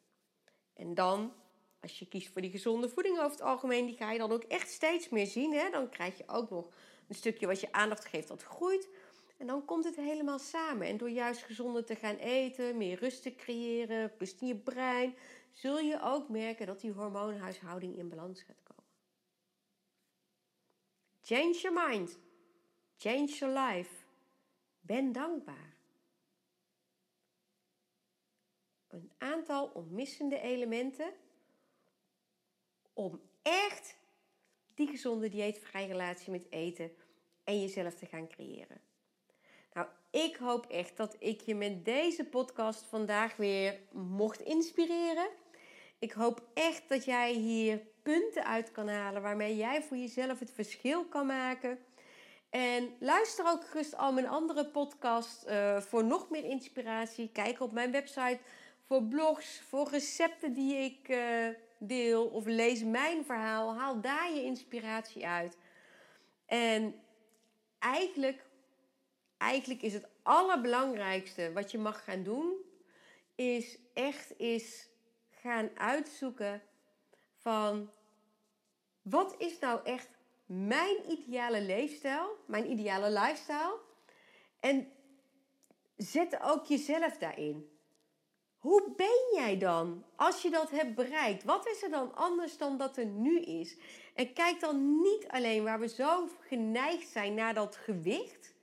En 0.74 0.94
dan, 0.94 1.34
als 1.80 2.00
je 2.00 2.08
kiest 2.08 2.30
voor 2.30 2.42
die 2.42 2.52
gezonde 2.52 2.90
voeding 2.90 3.18
over 3.18 3.32
het 3.32 3.42
algemeen, 3.42 3.86
die 3.86 3.96
ga 3.96 4.12
je 4.12 4.18
dan 4.18 4.32
ook 4.32 4.44
echt 4.44 4.70
steeds 4.70 5.10
meer 5.10 5.28
zien. 5.28 5.54
Hè? 5.54 5.70
Dan 5.70 5.90
krijg 5.90 6.18
je 6.18 6.24
ook 6.28 6.50
nog 6.50 6.74
een 7.08 7.16
stukje 7.16 7.48
wat 7.48 7.60
je 7.60 7.72
aandacht 7.72 8.06
geeft 8.06 8.28
dat 8.28 8.44
groeit. 8.44 8.90
En 9.38 9.48
dan 9.48 9.66
komt 9.66 9.84
het 9.84 9.96
helemaal 9.96 10.40
samen. 10.40 10.88
En 10.88 10.98
door 10.98 11.10
juist 11.10 11.44
gezonder 11.44 11.86
te 11.86 11.96
gaan 11.96 12.16
eten, 12.16 12.78
meer 12.78 13.00
rust 13.00 13.22
te 13.22 13.36
creëren, 13.36 14.12
rust 14.18 14.42
in 14.42 14.48
je 14.48 14.56
brein, 14.56 15.16
zul 15.52 15.80
je 15.80 16.02
ook 16.02 16.30
merken 16.30 16.66
dat 16.66 16.80
die 16.80 16.92
hormoonhuishouding 16.92 17.98
in 17.98 18.10
balans 18.10 18.42
gaat. 18.42 18.67
Change 21.28 21.62
your 21.62 21.74
mind. 21.74 22.18
Change 22.98 23.38
your 23.40 23.54
life. 23.54 23.92
Ben 24.82 25.12
dankbaar. 25.12 25.76
Een 28.88 29.12
aantal 29.18 29.72
onmissende 29.74 30.40
elementen 30.40 31.14
om 32.94 33.22
echt 33.42 33.98
die 34.74 34.88
gezonde 34.88 35.30
dieetvrije 35.30 35.88
relatie 35.88 36.32
met 36.32 36.46
eten 36.50 36.92
en 37.44 37.62
jezelf 37.62 37.96
te 37.96 38.06
gaan 38.06 38.28
creëren. 38.28 38.82
Nou, 39.74 39.88
ik 40.10 40.36
hoop 40.36 40.66
echt 40.66 40.98
dat 40.98 41.16
ik 41.20 41.42
je 41.42 41.56
met 41.56 41.86
deze 41.86 42.26
podcast 42.26 42.82
vandaag 42.82 43.36
weer 43.36 43.80
mocht 43.92 44.42
inspireren. 44.42 45.30
Ik 46.00 46.12
hoop 46.12 46.42
echt 46.54 46.90
dat 46.90 47.06
jij 47.06 47.34
hier 47.34 47.82
punten 48.04 48.46
uit 48.46 48.72
kan 48.72 48.88
halen 48.88 49.22
waarmee 49.22 49.56
jij 49.56 49.84
voor 49.84 49.98
jezelf 49.98 50.40
het 50.40 50.52
verschil 50.52 51.06
kan 51.06 51.26
maken. 51.26 51.80
En 52.50 52.96
luister 53.00 53.46
ook 53.48 53.68
gerust 53.68 53.98
al 53.98 54.14
mijn 54.14 54.28
andere 54.28 54.66
podcast 54.66 55.46
uh, 55.48 55.82
voor 55.82 56.04
nog 56.04 56.30
meer 56.30 56.44
inspiratie. 56.44 57.30
Kijk 57.32 57.60
op 57.62 57.72
mijn 57.72 57.92
website 57.92 58.40
voor 58.82 59.04
blogs, 59.04 59.62
voor 59.70 59.90
recepten 59.90 60.54
die 60.54 60.76
ik 60.76 61.10
uh, 61.10 61.48
deel. 61.78 62.26
Of 62.26 62.46
lees 62.46 62.84
mijn 62.84 63.26
verhaal. 63.26 63.76
Haal 63.76 64.02
daar 64.02 64.34
je 64.34 64.44
inspiratie 64.44 65.28
uit. 65.28 65.58
En 66.46 66.96
eigenlijk, 67.80 68.46
eigenlijk 69.38 69.82
is 69.82 69.94
het 69.94 70.08
allerbelangrijkste 70.24 71.52
wat 71.54 71.72
je 71.72 71.78
mag 71.78 72.04
gaan 72.04 72.24
doen, 72.24 72.54
is 73.36 73.78
echt 73.94 74.40
is 74.40 74.87
gaan 75.48 75.70
uitzoeken 75.78 76.62
van 77.38 77.92
wat 79.02 79.36
is 79.38 79.60
nou 79.60 79.80
echt 79.84 80.10
mijn 80.46 81.12
ideale 81.12 81.62
leefstijl, 81.62 82.38
mijn 82.46 82.72
ideale 82.72 83.10
lifestyle. 83.10 83.80
En 84.60 84.92
zet 85.98 86.42
ook 86.42 86.66
jezelf 86.66 87.18
daarin. 87.18 87.70
Hoe 88.58 88.94
ben 88.96 89.32
jij 89.34 89.58
dan 89.58 90.06
als 90.16 90.42
je 90.42 90.50
dat 90.50 90.70
hebt 90.70 90.96
bereikt? 90.96 91.44
Wat 91.44 91.68
is 91.68 91.84
er 91.84 91.90
dan 91.90 92.16
anders 92.16 92.58
dan 92.58 92.78
dat 92.78 92.98
er 92.98 93.06
nu 93.06 93.40
is? 93.40 93.78
En 94.16 94.34
kijk 94.34 94.60
dan 94.60 95.02
niet 95.02 95.28
alleen 95.28 95.64
waar 95.64 95.80
we 95.80 95.88
zo 95.88 96.28
geneigd 96.40 97.08
zijn 97.08 97.34
naar 97.34 97.54
dat 97.54 97.76
gewicht 97.76 98.56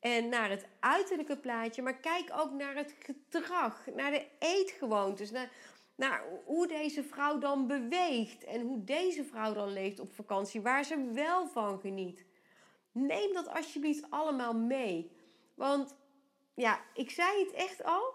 en 0.00 0.28
naar 0.28 0.50
het 0.50 0.66
uiterlijke 0.80 1.36
plaatje, 1.36 1.82
maar 1.82 1.98
kijk 1.98 2.30
ook 2.34 2.52
naar 2.52 2.74
het 2.74 2.94
gedrag, 2.98 3.86
naar 3.94 4.10
de 4.10 4.26
eetgewoontes, 4.38 5.30
naar, 5.30 5.50
naar 6.00 6.24
hoe 6.44 6.66
deze 6.66 7.02
vrouw 7.04 7.38
dan 7.38 7.66
beweegt 7.66 8.44
en 8.44 8.60
hoe 8.60 8.84
deze 8.84 9.24
vrouw 9.24 9.52
dan 9.52 9.72
leeft 9.72 10.00
op 10.00 10.12
vakantie, 10.12 10.60
waar 10.60 10.84
ze 10.84 11.10
wel 11.12 11.48
van 11.48 11.80
geniet. 11.80 12.24
Neem 12.92 13.32
dat 13.34 13.48
alsjeblieft 13.48 14.10
allemaal 14.10 14.54
mee. 14.54 15.10
Want 15.54 15.94
ja, 16.54 16.80
ik 16.94 17.10
zei 17.10 17.44
het 17.44 17.52
echt 17.52 17.84
al. 17.84 18.14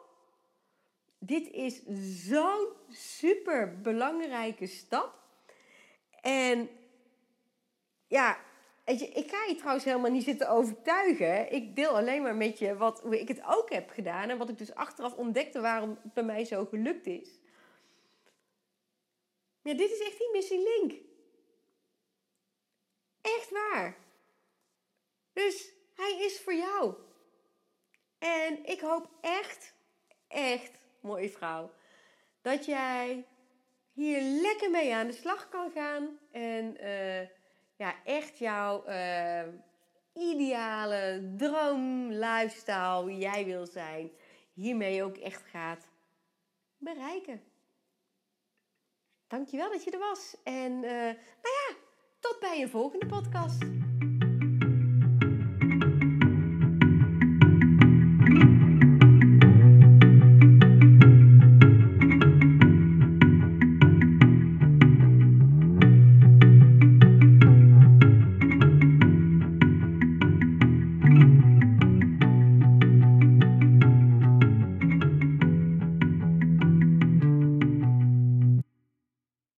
Dit 1.19 1.47
is 1.51 1.83
zo'n 2.27 2.67
super 2.89 3.81
belangrijke 3.81 4.67
stap. 4.67 5.19
En 6.21 6.69
ja, 8.07 8.37
ik 8.85 9.29
ga 9.31 9.45
je 9.47 9.55
trouwens 9.57 9.85
helemaal 9.85 10.11
niet 10.11 10.23
zitten 10.23 10.49
overtuigen. 10.49 11.51
Ik 11.51 11.75
deel 11.75 11.97
alleen 11.97 12.21
maar 12.21 12.35
met 12.35 12.59
je 12.59 12.75
wat, 12.75 13.01
hoe 13.01 13.19
ik 13.19 13.27
het 13.27 13.41
ook 13.47 13.69
heb 13.69 13.89
gedaan. 13.89 14.29
En 14.29 14.37
wat 14.37 14.49
ik 14.49 14.57
dus 14.57 14.75
achteraf 14.75 15.13
ontdekte 15.13 15.61
waarom 15.61 15.89
het 15.89 16.13
bij 16.13 16.23
mij 16.23 16.45
zo 16.45 16.65
gelukt 16.65 17.05
is. 17.05 17.39
Ja, 19.65 19.73
dit 19.73 19.91
is 19.91 19.99
echt 19.99 20.17
die 20.17 20.29
missing 20.31 20.63
link. 20.63 21.01
Echt 23.21 23.49
waar. 23.49 23.97
Dus 25.33 25.71
hij 25.95 26.17
is 26.19 26.39
voor 26.39 26.53
jou. 26.53 26.95
En 28.17 28.65
ik 28.65 28.79
hoop 28.79 29.09
echt, 29.21 29.73
echt, 30.27 30.85
mooie 30.99 31.29
vrouw, 31.29 31.71
dat 32.41 32.65
jij 32.65 33.25
hier 33.91 34.21
lekker 34.21 34.71
mee 34.71 34.93
aan 34.93 35.07
de 35.07 35.13
slag 35.13 35.49
kan 35.49 35.71
gaan. 35.71 36.19
En 36.31 36.77
uh, 36.83 37.21
ja, 37.75 38.03
echt 38.03 38.37
jouw 38.37 38.87
uh, 38.87 39.47
ideale 40.13 41.33
droom, 41.37 42.11
lifestyle, 42.11 43.17
jij 43.17 43.45
wil 43.45 43.65
zijn, 43.65 44.11
hiermee 44.53 45.03
ook 45.03 45.17
echt 45.17 45.45
gaat 45.45 45.89
bereiken. 46.77 47.54
Dankjewel 49.27 49.69
dat 49.71 49.83
je 49.83 49.91
er 49.91 49.99
was. 49.99 50.35
En 50.43 50.71
uh, 50.71 50.91
nou 50.91 51.53
ja, 51.67 51.75
tot 52.19 52.37
bij 52.39 52.61
een 52.61 52.69
volgende 52.69 53.05
podcast. 53.05 53.84